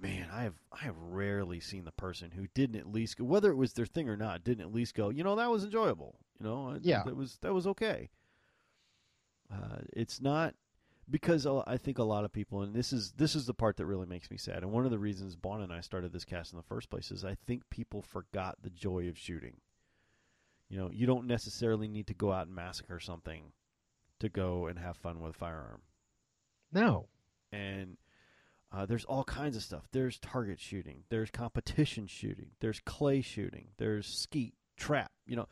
[0.00, 3.50] Man, I have I have rarely seen the person who didn't at least go, whether
[3.50, 5.10] it was their thing or not, didn't at least go.
[5.10, 6.16] You know, that was enjoyable.
[6.38, 7.02] You know, Yeah.
[7.04, 8.08] that was that was okay.
[9.52, 10.54] Uh, it's not
[11.10, 13.86] because I think a lot of people, and this is this is the part that
[13.86, 14.62] really makes me sad.
[14.62, 17.10] And one of the reasons Bon and I started this cast in the first place
[17.10, 19.56] is I think people forgot the joy of shooting.
[20.68, 23.52] You know, you don't necessarily need to go out and massacre something
[24.20, 25.80] to go and have fun with a firearm.
[26.72, 27.08] No,
[27.50, 27.96] And
[28.72, 29.88] uh, there's all kinds of stuff.
[29.90, 31.02] There's target shooting.
[31.08, 32.50] There's competition shooting.
[32.60, 33.68] There's clay shooting.
[33.78, 35.10] There's skeet, trap.
[35.26, 35.48] You know,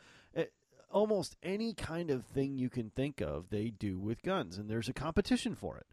[0.91, 4.89] almost any kind of thing you can think of, they do with guns, and there's
[4.89, 5.86] a competition for it.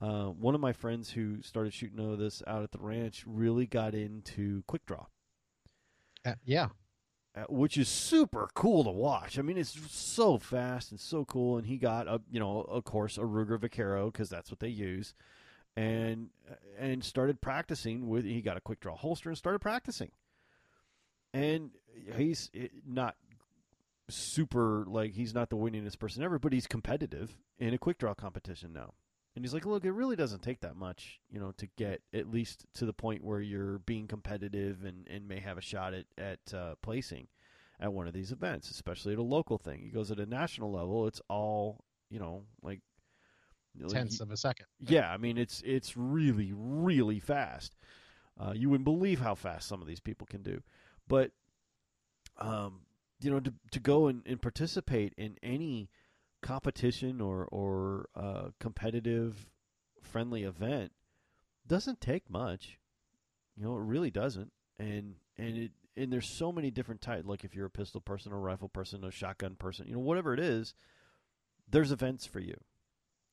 [0.00, 3.66] Uh, one of my friends who started shooting all this out at the ranch really
[3.66, 5.06] got into quick draw.
[6.26, 6.68] Uh, yeah,
[7.36, 9.38] uh, which is super cool to watch.
[9.38, 11.58] I mean, it's so fast and so cool.
[11.58, 14.68] And he got a, you know, of course, a Ruger Vaquero because that's what they
[14.68, 15.14] use,
[15.76, 16.28] and
[16.78, 18.24] and started practicing with.
[18.24, 20.10] He got a quick draw holster and started practicing.
[21.32, 21.70] And
[22.16, 22.50] he's
[22.86, 23.16] not
[24.08, 28.14] super like he's not the winningest person ever, but he's competitive in a quick draw
[28.14, 28.94] competition now.
[29.36, 32.30] And he's like, look, it really doesn't take that much, you know, to get at
[32.30, 36.06] least to the point where you're being competitive and, and may have a shot at
[36.18, 37.28] at uh, placing
[37.80, 39.80] at one of these events, especially at a local thing.
[39.82, 42.80] He goes at a national level, it's all you know, like
[43.80, 44.66] like, tenths of a second.
[44.78, 47.74] yeah, I mean it's it's really really fast.
[48.38, 50.62] Uh, you wouldn't believe how fast some of these people can do,
[51.08, 51.30] but
[52.38, 52.80] um,
[53.20, 55.90] you know to to go and, and participate in any
[56.42, 59.46] competition or or uh, competitive
[60.02, 60.92] friendly event
[61.66, 62.78] doesn't take much.
[63.56, 64.52] You know, it really doesn't.
[64.78, 67.26] And and it and there's so many different types.
[67.26, 70.34] Like if you're a pistol person, or rifle person, or shotgun person, you know, whatever
[70.34, 70.74] it is,
[71.68, 72.56] there's events for you,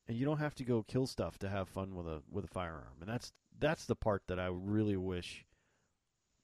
[0.08, 2.50] and you don't have to go kill stuff to have fun with a with a
[2.50, 2.98] firearm.
[3.02, 5.46] And that's that's the part that I really wish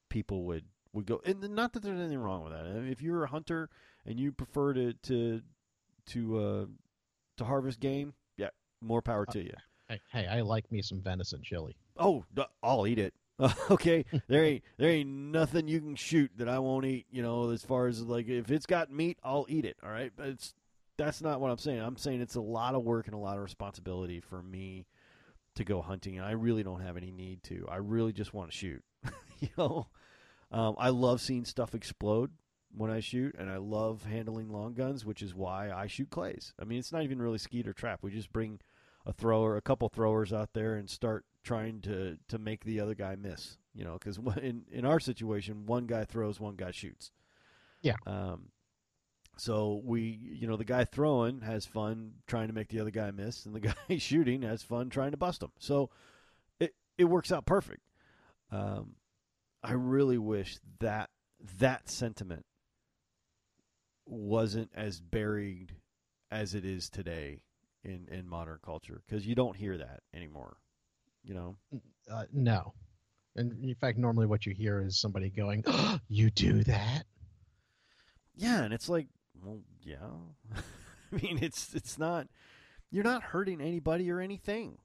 [0.08, 1.20] people would would go.
[1.24, 2.90] And not that there's anything wrong with that.
[2.90, 3.68] If you're a hunter
[4.06, 5.42] and you prefer to to
[6.06, 6.66] to uh,
[7.38, 9.54] to harvest game, yeah, more power to you.
[9.88, 11.76] Hey, hey, I like me some venison chili.
[11.96, 12.24] Oh,
[12.62, 13.14] I'll eat it.
[13.70, 17.06] okay, there ain't there ain't nothing you can shoot that I won't eat.
[17.10, 19.76] You know, as far as like if it's got meat, I'll eat it.
[19.82, 20.54] All right, but it's
[20.96, 21.80] that's not what I'm saying.
[21.80, 24.86] I'm saying it's a lot of work and a lot of responsibility for me
[25.54, 27.66] to go hunting, and I really don't have any need to.
[27.70, 28.82] I really just want to shoot.
[29.40, 29.86] you know,
[30.50, 32.30] um, I love seeing stuff explode
[32.74, 36.54] when I shoot, and I love handling long guns, which is why I shoot clays.
[36.60, 38.00] I mean, it's not even really skeet or trap.
[38.02, 38.60] We just bring
[39.06, 42.94] a thrower, a couple throwers out there, and start trying to to make the other
[42.94, 43.58] guy miss.
[43.74, 47.10] You know, because in in our situation, one guy throws, one guy shoots.
[47.82, 47.96] Yeah.
[48.06, 48.50] Um.
[49.36, 53.10] So we, you know, the guy throwing has fun trying to make the other guy
[53.12, 55.52] miss, and the guy shooting has fun trying to bust him.
[55.58, 55.90] So
[56.58, 57.82] it it works out perfect.
[58.50, 58.96] Um,
[59.68, 61.10] I really wish that
[61.58, 62.46] that sentiment
[64.06, 65.74] wasn't as buried
[66.30, 67.42] as it is today
[67.84, 70.56] in in modern culture because you don't hear that anymore.
[71.22, 71.56] You know,
[72.10, 72.72] Uh, no.
[73.36, 77.04] And in fact, normally what you hear is somebody going, oh, "You do that?"
[78.34, 79.08] yeah, and it's like,
[79.42, 79.96] well, yeah.
[81.12, 82.28] I mean, it's it's not
[82.90, 84.78] you're not hurting anybody or anything.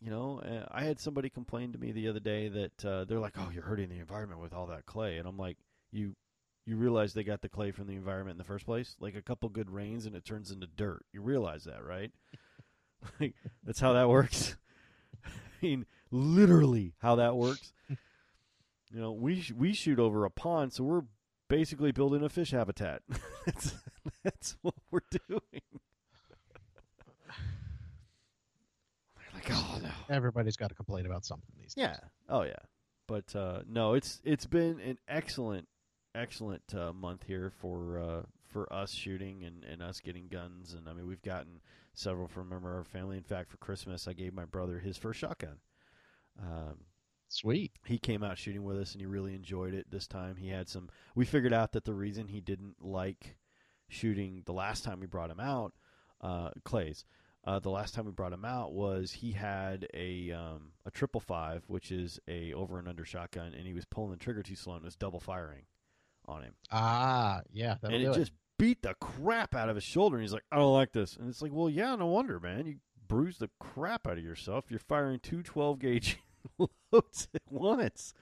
[0.00, 3.18] You know, uh, I had somebody complain to me the other day that uh, they're
[3.18, 5.56] like, "Oh, you're hurting the environment with all that clay," and I'm like,
[5.90, 6.14] "You
[6.66, 8.96] you realize they got the clay from the environment in the first place?
[9.00, 11.06] Like a couple good rains and it turns into dirt.
[11.12, 12.10] You realize that, right?
[13.20, 13.34] like
[13.64, 14.56] that's how that works.
[15.24, 15.30] I
[15.62, 17.72] mean, literally how that works.
[18.94, 21.02] You know, we sh- we shoot over a pond, so we're
[21.48, 23.02] basically building a fish habitat.
[23.44, 23.74] that's
[24.22, 25.40] that's what we're doing.
[29.16, 29.90] They're like, oh no.
[30.08, 31.84] Everybody's got to complain about something these days.
[31.84, 31.96] Yeah.
[32.28, 32.54] Oh yeah.
[33.06, 35.68] But uh, no, it's it's been an excellent
[36.14, 40.88] excellent uh, month here for uh, for us shooting and, and us getting guns and
[40.88, 41.60] I mean we've gotten
[41.94, 43.16] several from our family.
[43.16, 45.58] In fact, for Christmas I gave my brother his first shotgun.
[46.40, 46.78] Um,
[47.28, 47.72] Sweet.
[47.84, 50.36] he came out shooting with us and he really enjoyed it this time.
[50.36, 53.36] He had some we figured out that the reason he didn't like
[53.88, 55.72] shooting the last time we brought him out,
[56.20, 57.04] uh, Clay's,
[57.46, 61.20] uh, the last time we brought him out was he had a um, a triple
[61.20, 64.56] five, which is a over and under shotgun, and he was pulling the trigger too
[64.56, 65.62] slow and it was double firing
[66.26, 66.54] on him.
[66.72, 67.76] Ah, yeah.
[67.82, 70.56] And do it just beat the crap out of his shoulder and he's like, I
[70.56, 71.16] don't like this.
[71.16, 72.66] And it's like, Well, yeah, no wonder, man.
[72.66, 72.76] You
[73.06, 74.64] bruise the crap out of yourself.
[74.68, 76.18] You're firing two 12 gauge
[76.58, 78.12] loads at once.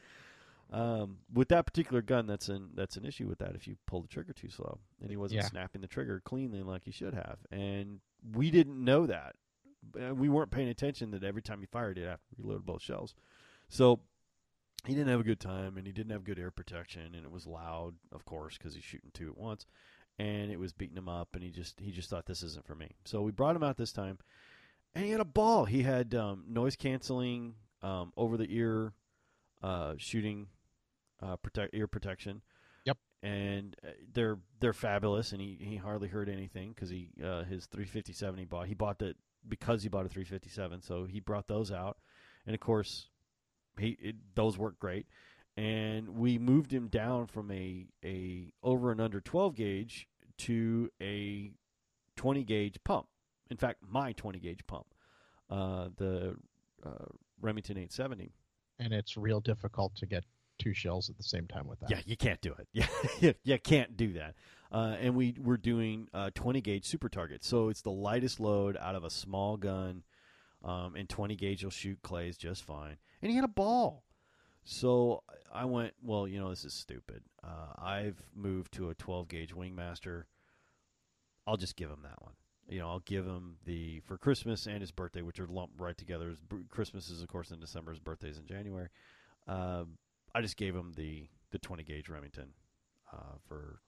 [0.70, 3.54] Um, with that particular gun, that's an that's an issue with that.
[3.54, 5.48] If you pull the trigger too slow, and he wasn't Yeah.
[5.48, 8.00] snapping the trigger cleanly like he should have, and
[8.32, 9.36] we didn't know that.
[10.00, 13.14] Uh, We weren't paying attention that every time he fired it, after reload both shells,
[13.68, 14.00] so
[14.86, 17.30] he didn't have a good time, and he didn't have good air protection, and it
[17.30, 19.66] was loud, of course, because he's shooting two at once,
[20.18, 22.74] and it was beating him up, and he just he just thought this isn't for
[22.74, 22.94] me.
[23.04, 24.18] So we brought him out this time,
[24.94, 25.64] and he had a ball.
[25.64, 28.92] He had um, noise canceling, um, over the ear
[29.62, 30.48] uh, shooting,
[31.22, 32.42] uh, protect ear protection.
[33.24, 37.64] And uh, they're they're fabulous, and he, he hardly heard anything because he uh, his
[37.66, 39.16] 357 he bought he bought that
[39.48, 41.96] because he bought a 357, so he brought those out,
[42.46, 43.08] and of course,
[43.78, 45.06] he it, those work great.
[45.56, 50.08] And we moved him down from a a over and under 12 gauge
[50.38, 51.52] to a
[52.16, 53.06] 20 gauge pump.
[53.50, 54.86] In fact, my 20 gauge pump,
[55.50, 56.36] uh, the
[56.84, 57.06] uh,
[57.40, 58.32] Remington 870.
[58.78, 60.24] And it's real difficult to get
[60.58, 61.90] two shells at the same time with that.
[61.90, 62.68] Yeah, you can't do it.
[63.20, 64.34] Yeah, you, can't do that.
[64.72, 68.76] Uh, and we we're doing uh, 20 gauge super target, so it's the lightest load
[68.80, 70.02] out of a small gun,
[70.64, 72.96] um, and 20 gauge will shoot clays just fine.
[73.22, 74.04] And he had a ball,
[74.64, 77.22] so I went, well, you know, this is stupid.
[77.42, 80.24] Uh, I've moved to a 12 gauge Wingmaster.
[81.46, 82.32] I'll just give him that one.
[82.68, 85.96] You know, I'll give him the for Christmas and his birthday, which are lumped right
[85.96, 86.34] together.
[86.70, 87.90] Christmas is of course in December.
[87.90, 88.88] His birthday's in January.
[89.46, 89.98] Um,
[90.34, 92.48] I just gave him the the 20 gauge Remington
[93.12, 93.80] uh, for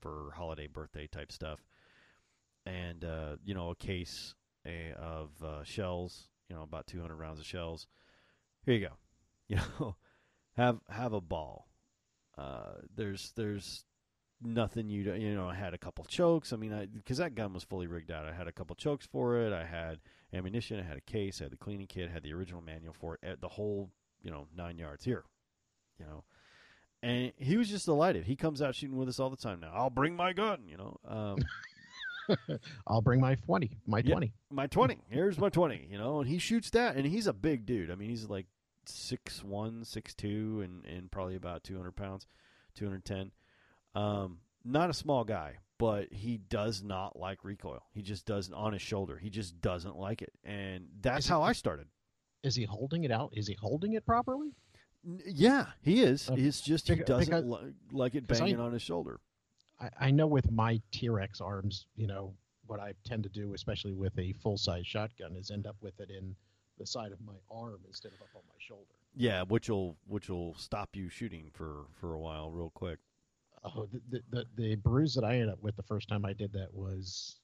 [0.00, 1.60] for holiday birthday type stuff,
[2.64, 4.34] and uh, you know a case
[4.66, 7.86] a, of uh, shells, you know about 200 rounds of shells.
[8.64, 8.94] Here you go,
[9.48, 9.96] you know,
[10.56, 11.68] have have a ball.
[12.36, 13.84] Uh, there's there's
[14.40, 15.48] nothing you you know.
[15.48, 16.52] I had a couple chokes.
[16.52, 18.24] I mean, I because that gun was fully rigged out.
[18.26, 19.52] I had a couple chokes for it.
[19.52, 19.98] I had
[20.32, 20.78] ammunition.
[20.78, 21.40] I had a case.
[21.40, 22.08] I had the cleaning kit.
[22.08, 23.20] I Had the original manual for it.
[23.24, 23.90] eh, The whole
[24.22, 25.24] you know nine yards here.
[25.98, 26.24] You know,
[27.02, 28.24] and he was just delighted.
[28.24, 29.72] He comes out shooting with us all the time now.
[29.74, 30.62] I'll bring my gun.
[30.66, 30.96] You know.
[31.06, 31.38] Um,
[32.86, 34.12] I'll bring my twenty, my Yeah.
[34.12, 34.32] twenty.
[34.50, 37.64] my 20 here's my 20 you know and he shoots that and he's a big
[37.64, 38.46] dude i mean he's like
[38.84, 42.26] six one, six two, and and probably about 200 pounds
[42.74, 43.30] 210
[43.94, 48.74] um not a small guy but he does not like recoil he just doesn't on
[48.74, 51.86] his shoulder he just doesn't like it and that's how i started
[52.42, 53.30] Is he holding it out?
[53.32, 54.54] Is he holding it properly?
[55.04, 58.72] Yeah he is it's just he doesn't because- li- like it 'cause I- banging on
[58.72, 59.20] his shoulder
[59.80, 62.34] I, I know with my T-Rex arms, you know,
[62.66, 66.10] what I tend to do, especially with a full-size shotgun, is end up with it
[66.10, 66.34] in
[66.78, 68.94] the side of my arm instead of up on my shoulder.
[69.14, 72.98] yeah which will which will stop you shooting for for a while real quick
[73.64, 76.32] Oh, the, the, the, the bruise that I ended up with the first time I
[76.32, 77.40] did that was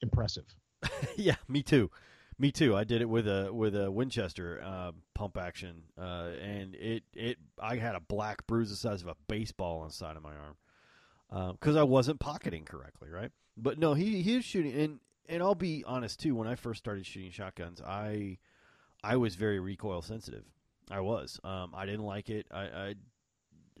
[0.00, 0.46] impressive.
[1.16, 1.90] yeah, me too.
[2.38, 2.76] Me too.
[2.76, 7.36] I did it with a with a Winchester uh, pump action, uh, and it it
[7.60, 10.34] I had a black bruise the size of a baseball on the side of my
[10.34, 13.32] arm because I wasn't pocketing correctly, right?
[13.56, 16.36] But no, he he was shooting, and and I'll be honest too.
[16.36, 18.38] When I first started shooting shotguns, I
[19.02, 20.44] I was very recoil sensitive.
[20.90, 21.40] I was.
[21.42, 22.46] Um, I didn't like it.
[22.52, 22.94] I, I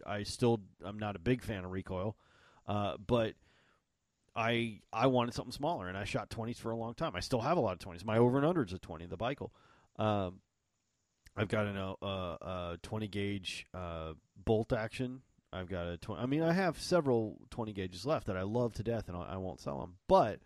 [0.04, 2.16] I still I'm not a big fan of recoil,
[2.66, 3.34] uh, but
[4.38, 7.16] I I wanted something smaller, and I shot twenties for a long time.
[7.16, 8.04] I still have a lot of twenties.
[8.04, 9.50] My over and unders a twenty, the Baikal.
[9.96, 10.38] Um,
[11.36, 15.22] I've got a uh, uh, twenty gauge uh, bolt action.
[15.52, 16.22] I've got a twenty.
[16.22, 19.22] I mean, I have several twenty gauges left that I love to death, and I,
[19.22, 19.96] I won't sell them.
[20.06, 20.38] But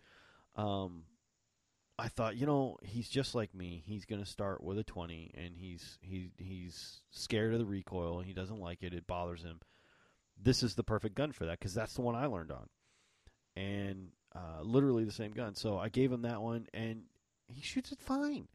[0.55, 1.03] um,
[1.99, 3.83] I thought, you know, he's just like me.
[3.85, 8.21] He's going to start with a twenty, and he's he he's scared of the recoil.
[8.21, 8.95] He doesn't like it.
[8.95, 9.59] It bothers him.
[10.41, 12.69] This is the perfect gun for that because that's the one I learned on
[13.55, 15.55] and uh, literally the same gun.
[15.55, 17.03] So I gave him that one, and
[17.47, 18.47] he shoots it fine.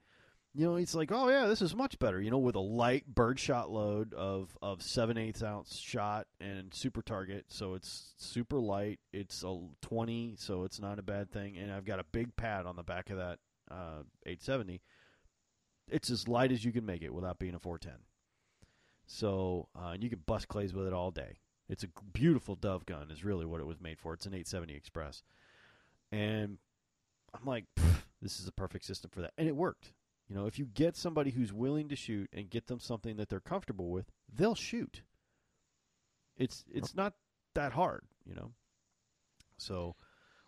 [0.54, 3.04] You know, he's like, "Oh yeah, this is much better." You know, with a light
[3.06, 8.98] birdshot load of of seven eighths ounce shot and super target, so it's super light.
[9.12, 11.58] It's a twenty, so it's not a bad thing.
[11.58, 13.38] And I've got a big pad on the back of that
[13.70, 14.80] uh, eight seventy.
[15.90, 17.98] It's as light as you can make it without being a four ten.
[19.06, 21.38] So uh, and you can bust clays with it all day.
[21.68, 24.14] It's a beautiful dove gun, is really what it was made for.
[24.14, 25.22] It's an 870 Express,
[26.10, 26.58] and
[27.34, 27.64] I'm like,
[28.22, 29.92] this is a perfect system for that, and it worked.
[30.28, 33.28] You know, if you get somebody who's willing to shoot and get them something that
[33.28, 35.02] they're comfortable with, they'll shoot.
[36.36, 37.14] It's it's not
[37.54, 38.52] that hard, you know.
[39.56, 39.96] So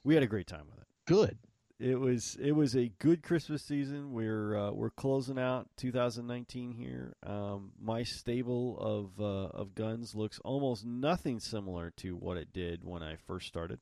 [0.04, 1.38] we had a great time with it Good.
[1.80, 4.12] It was it was a good Christmas season.
[4.12, 7.16] We're uh, we're closing out 2019 here.
[7.24, 12.84] Um, my stable of uh, of guns looks almost nothing similar to what it did
[12.84, 13.80] when I first started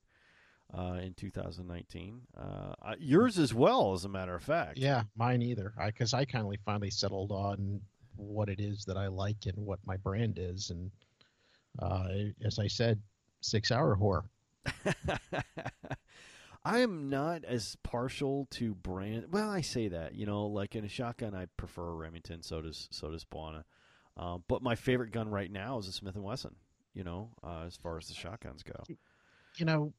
[0.73, 2.21] uh, in 2019.
[2.41, 4.79] Uh, yours as well, as a matter of fact.
[4.79, 5.75] Yeah, mine either.
[5.77, 7.81] I because I kind of finally settled on
[8.15, 10.93] what it is that I like and what my brand is, and
[11.81, 12.09] uh,
[12.45, 13.01] as I said,
[13.41, 14.23] Sig Sauer whore.
[16.69, 19.33] I am not as partial to brand.
[19.33, 22.43] Well, I say that you know, like in a shotgun, I prefer a Remington.
[22.43, 23.65] So does so does Buana.
[24.17, 26.55] Uh, but my favorite gun right now is a Smith and Wesson.
[26.95, 28.83] You know, uh, as far as the shotguns go.
[29.57, 29.93] You know,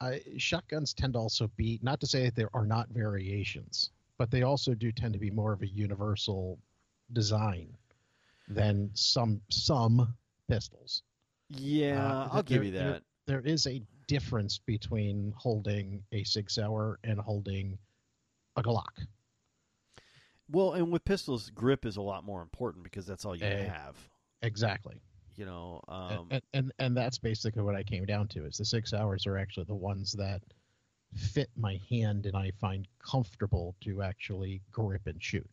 [0.00, 4.30] I, shotguns tend to also be not to say that there are not variations, but
[4.30, 6.58] they also do tend to be more of a universal
[7.12, 7.68] design
[8.48, 10.14] than some some
[10.48, 11.02] pistols.
[11.50, 13.02] Yeah, Uh, I'll give there- you there- that.
[13.26, 17.78] There is a difference between holding a Sig Sauer and holding
[18.56, 19.06] a Glock.
[20.48, 23.64] Well, and with pistols, grip is a lot more important because that's all you Eh,
[23.68, 23.96] have.
[24.42, 25.00] Exactly.
[25.36, 28.56] You know, And- um, and, and and that's basically what I came down to is
[28.58, 30.40] the Sig Sauers are actually the ones that
[31.14, 35.48] fit my hand and I find comfortable to actually grip and shoot.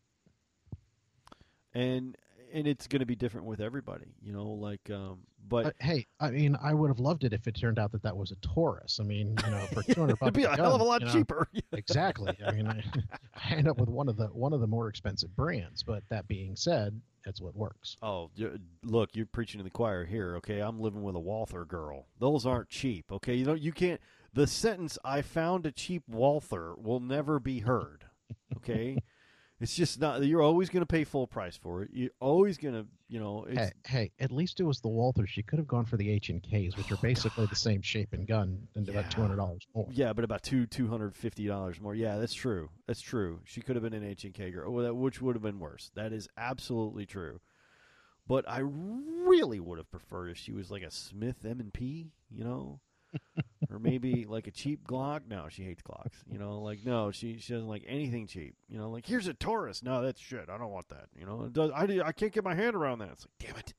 [1.73, 2.15] and
[2.53, 4.15] and it's going to be different with everybody.
[4.21, 7.47] You know, like, um, but Uh, hey, I mean, I would have loved it if
[7.47, 8.99] it turned out that that was a Taurus.
[9.01, 11.01] I mean, you know, for two hundred bucks, it'd be a hell of a lot
[11.01, 11.47] you know, cheaper.
[11.73, 12.37] Exactly.
[12.45, 12.83] I mean, I,
[13.35, 15.83] I end up with one of the one of the more expensive brands.
[15.83, 17.97] But that being said, that's what works.
[18.01, 18.29] Oh,
[18.83, 20.35] look, you're preaching to the choir here.
[20.37, 22.07] Okay, I'm living with a Walther girl.
[22.19, 23.11] Those aren't cheap.
[23.11, 23.99] Okay, you know you can't.
[24.33, 28.05] The sentence "I found a cheap Walther" will never be heard.
[28.57, 28.97] Okay,
[29.63, 30.23] it's just not.
[30.23, 31.89] You're always going to pay full price for it.
[31.93, 33.45] You're always going to, you know.
[33.49, 35.25] It's, Hey, hey, at least it was the Walther.
[35.25, 37.81] She could have gone for the H and Ks, which are Oh, basically the same
[37.81, 38.99] shape and gun, and Yeah.
[38.99, 39.87] about two hundred dollars more.
[39.89, 41.95] Yeah, but about two two hundred fifty dollars more.
[41.95, 42.69] Yeah, that's true.
[42.85, 43.39] That's true.
[43.45, 45.89] She could have been an H and K girl, which would have been worse.
[45.95, 47.39] That is absolutely true.
[48.27, 52.11] But I really would have preferred if she was like a Smith M and P,
[52.29, 52.79] you know,
[53.69, 55.21] or maybe like a cheap Glock.
[55.27, 56.23] No, she hates Glocks.
[56.31, 58.55] You know, like no, she she doesn't like anything cheap.
[58.69, 59.83] You know, like here's a Taurus.
[59.83, 60.49] No, that's shit.
[60.49, 61.07] I don't want that.
[61.17, 63.09] You know, does I I can't get my hand around that.
[63.11, 63.73] It's like damn it,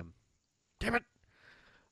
[0.00, 0.12] um,
[0.80, 1.02] damn it.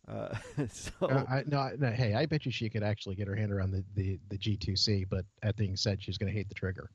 [0.08, 0.34] Uh,
[0.70, 3.52] so Uh, I, no, no, hey, I bet you she could actually get her hand
[3.52, 6.90] around the, the, the G2C, but that being said, she's going to hate the trigger.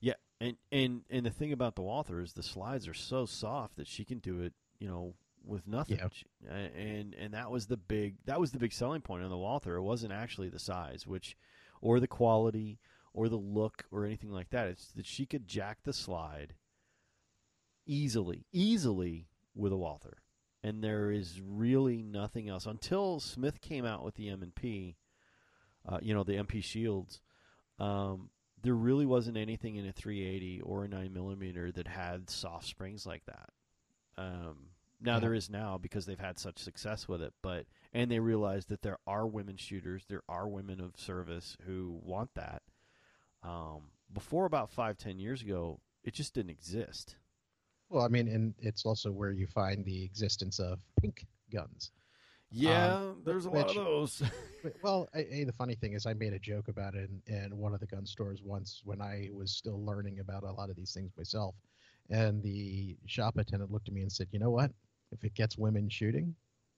[0.00, 3.76] Yeah, and and and the thing about the Walther is the slides are so soft
[3.76, 5.14] that she can do it, you know,
[5.46, 5.98] with nothing.
[5.98, 6.56] Yeah.
[6.56, 9.76] And and that was the big that was the big selling point on the Walther.
[9.76, 11.36] It wasn't actually the size, which
[11.80, 12.78] or the quality
[13.12, 14.68] or the look or anything like that.
[14.68, 16.54] It's that she could jack the slide
[17.86, 20.18] easily, easily with a Walther.
[20.62, 24.96] And there is really nothing else until Smith came out with the M and P,
[25.86, 27.20] uh, you know, the MP shields.
[27.78, 28.30] Um,
[28.62, 33.04] there really wasn't anything in a 380 or a 9 millimeter that had soft springs
[33.04, 33.50] like that.
[34.16, 34.68] Um,
[35.04, 35.20] now Yeah.
[35.20, 38.82] there is now because they've had such success with it, but and they realized that
[38.82, 42.62] there are women shooters, there are women of service who want that.
[43.42, 47.16] Um, before about five, ten years ago, it just didn't exist.
[47.90, 51.90] Well, I mean, and it's also where you find the existence of pink guns.
[52.50, 54.22] Yeah, there's a lot of those.
[54.82, 57.58] Well, I, I- the funny thing is, I made a joke about it in, in
[57.58, 60.76] one of the gun stores once when I was still learning about a lot of
[60.76, 61.54] these things myself.
[62.08, 64.70] And the shop attendant looked at me and said, "You know what?
[65.12, 66.34] If it gets women shooting,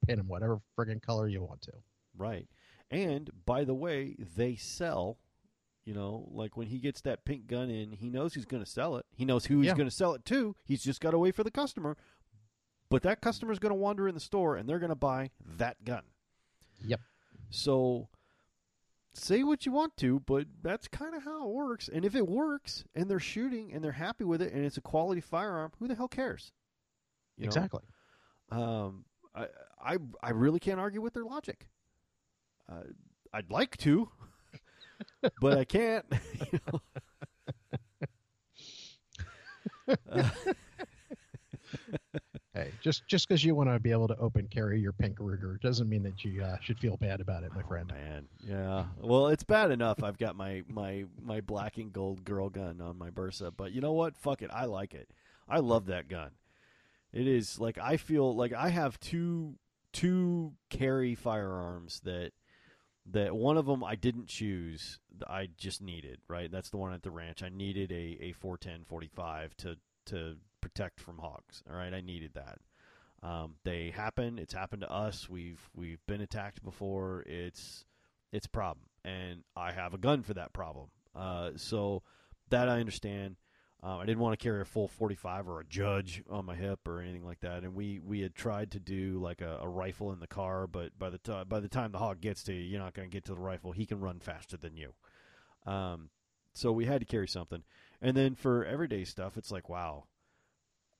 [0.06, 1.72] paint them whatever friggin' color you want to."
[2.16, 2.48] Right.
[2.90, 5.18] And by the way, they sell.
[5.84, 8.68] You know, like when he gets that pink gun in, he knows he's going to
[8.68, 9.06] sell it.
[9.14, 9.74] He knows who he's Yeah.
[9.76, 10.56] going to sell it to.
[10.64, 11.96] He's just got to wait for the customer.
[12.88, 15.84] But that customer's going to wander in the store and they're going to buy that
[15.84, 16.02] gun.
[16.84, 17.00] Yep.
[17.50, 18.08] So
[19.12, 21.88] say what you want to, but that's kind of how it works.
[21.88, 24.80] And if it works and they're shooting and they're happy with it and it's a
[24.82, 26.50] quality firearm, who the hell cares?
[27.36, 27.50] You know?
[28.50, 28.64] Exactly.
[28.66, 29.46] Um, I,
[29.82, 31.68] I, I really can't argue with their logic.
[32.70, 32.82] Uh,
[33.32, 34.08] I'd like to,
[35.40, 36.04] but I can't.
[36.52, 36.80] you know.
[40.10, 40.30] Uh,
[42.56, 45.60] Hey, just just because you want to be able to open carry your pink Ruger
[45.60, 47.86] doesn't mean that you uh, should feel bad about it, my oh, friend.
[47.86, 48.86] man, yeah.
[48.98, 50.02] Well, it's bad enough.
[50.02, 53.82] I've got my my my black and gold girl gun on my Bersa, but you
[53.82, 54.16] know what?
[54.16, 54.50] Fuck it.
[54.54, 55.10] I like it.
[55.46, 56.30] I love that gun.
[57.16, 59.54] It is like I feel like I have two
[59.94, 62.32] two carry firearms that
[63.10, 64.98] that one of them I didn't choose.
[65.26, 66.50] I just needed, right?
[66.50, 67.42] That's the one at the ranch.
[67.42, 71.62] I needed a a 410 45 to to protect from hogs.
[71.70, 72.58] All right, I needed that.
[73.22, 74.38] Um, they happen.
[74.38, 75.26] It's happened to us.
[75.26, 77.22] We've we've been attacked before.
[77.26, 77.86] It's
[78.30, 80.88] it's a problem, and I have a gun for that problem.
[81.14, 82.02] Uh, so
[82.50, 83.36] that I understand.
[83.82, 86.88] Um, I didn't want to carry a full 45 or a judge on my hip
[86.88, 87.62] or anything like that.
[87.62, 90.98] And we, we had tried to do like a, a rifle in the car, but
[90.98, 93.12] by the time by the time the hog gets to you, you're not going to
[93.12, 93.72] get to the rifle.
[93.72, 94.94] He can run faster than you.
[95.70, 96.10] Um,
[96.54, 97.62] so we had to carry something.
[98.00, 100.04] And then for everyday stuff, it's like, wow,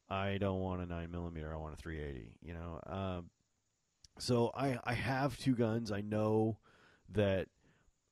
[0.09, 1.53] I don't want a nine millimeter.
[1.53, 2.37] I want a 380.
[2.43, 2.81] You know.
[2.87, 3.31] Um,
[4.18, 5.91] so I I have two guns.
[5.91, 6.59] I know
[7.11, 7.49] that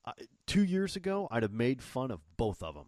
[0.04, 0.12] I,
[0.46, 2.86] two years ago I'd have made fun of both of them.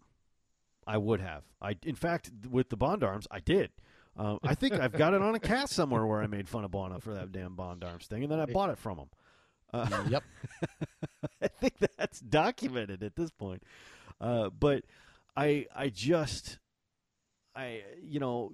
[0.87, 1.43] I would have.
[1.61, 3.71] I in fact with the Bond arms I did.
[4.15, 6.71] Um, I think I've got it on a cast somewhere where I made fun of
[6.71, 9.09] Bona for that damn Bond arms thing, and then I bought it from him.
[9.71, 10.23] Uh, yep.
[11.41, 13.61] I think that's documented at this point.
[14.19, 14.85] Uh, but
[15.35, 16.57] I I just
[17.55, 18.53] I you know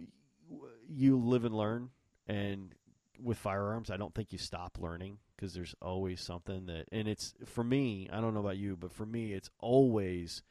[0.90, 1.90] you live and learn
[2.28, 2.74] and
[3.22, 7.34] with firearms I don't think you stop learning because there's always something that and it's
[7.46, 10.44] for me I don't know about you but for me it's always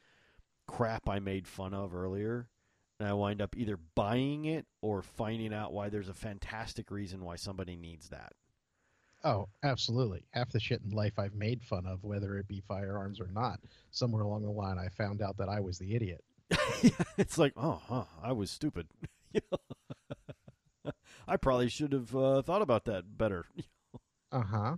[0.67, 2.49] crap I made fun of earlier
[2.99, 7.25] and I wind up either buying it or finding out why there's a fantastic reason
[7.25, 8.33] why somebody needs that.
[9.25, 10.25] Oh, absolutely.
[10.31, 13.61] Half the shit in life I've made fun of, whether it be firearms or not,
[13.91, 16.25] somewhere along the line I found out that I was the idiot.
[17.19, 18.89] it's like, oh, huh, I was stupid.
[19.35, 20.93] You know?
[21.27, 23.47] I probably should have uh, thought about that better.
[24.31, 24.77] Uh huh.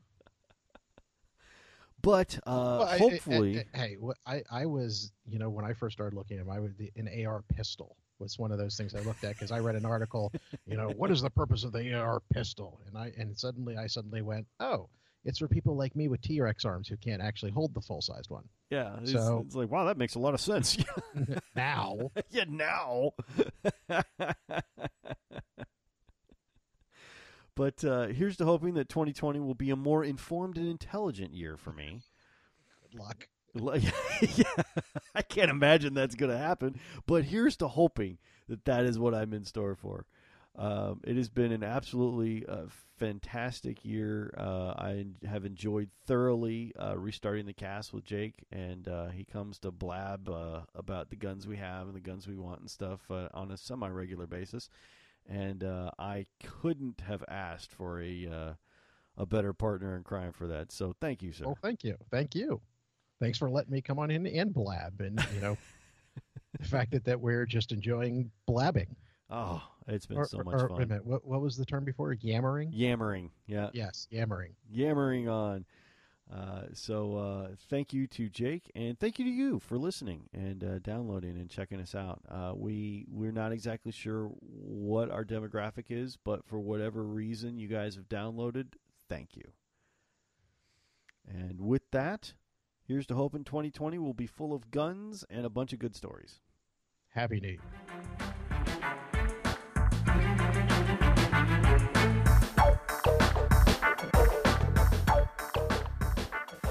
[2.04, 6.38] But uh, hopefully, hey, what I I was, you know, when I first started looking
[6.38, 9.24] at them, I was the, an AR pistol was one of those things I looked
[9.24, 10.32] at because I read an article,
[10.66, 12.80] you know, what is the purpose of the AR pistol?
[12.86, 14.88] And I and suddenly I suddenly went, oh,
[15.24, 18.30] it's for people like me with T-Rex arms who can't actually hold the full sized
[18.30, 18.44] one.
[18.70, 20.76] yeah, it's, so- it's like, wow, that makes a lot of sense.
[21.56, 23.12] now, yeah, now.
[27.54, 31.56] but uh, here's to hoping that 2020 will be a more informed and intelligent year
[31.56, 32.02] for me.
[33.52, 33.82] good luck.
[34.36, 34.62] Yeah,
[35.14, 36.80] I can't imagine that's going to happen.
[37.06, 40.06] But here's to hoping that that is what I'm in store for.
[40.56, 44.32] Um, it has been an absolutely uh, fantastic year.
[44.38, 49.58] Uh, I have enjoyed thoroughly uh, restarting the cast with Jake, and uh, he comes
[49.60, 53.00] to blab uh, about the guns we have and the guns we want and stuff
[53.10, 54.68] uh, on a semi-regular basis.
[55.28, 58.54] And uh, I couldn't have asked for a uh,
[59.16, 60.72] a better partner in crime for that.
[60.72, 61.44] So thank you, sir.
[61.46, 62.60] Oh, thank you, thank you.
[63.20, 65.56] Thanks for letting me come on in and blab, and you know,
[66.60, 68.94] the fact that that we're just enjoying blabbing.
[69.30, 70.78] Oh, it's been Or- so much or, fun.
[70.78, 72.12] Wait a minute, what, what was the term before?
[72.12, 72.70] Yammering.
[72.72, 73.70] Yammering, yeah.
[73.72, 74.52] Yes, yammering.
[74.70, 75.64] yammering on.
[76.34, 80.64] Uh, so uh, thank you to Jake, and thank you to you for listening and
[80.64, 82.22] uh, downloading and checking us out.
[82.28, 87.68] Uh, we we're not exactly sure what our demographic is, but for whatever reason you
[87.68, 88.66] guys have downloaded,
[89.08, 89.44] thank you.
[91.28, 92.34] And with that,
[92.86, 96.40] here's to hoping 2020 will be full of guns and a bunch of good stories.
[97.10, 98.33] Happy New Year.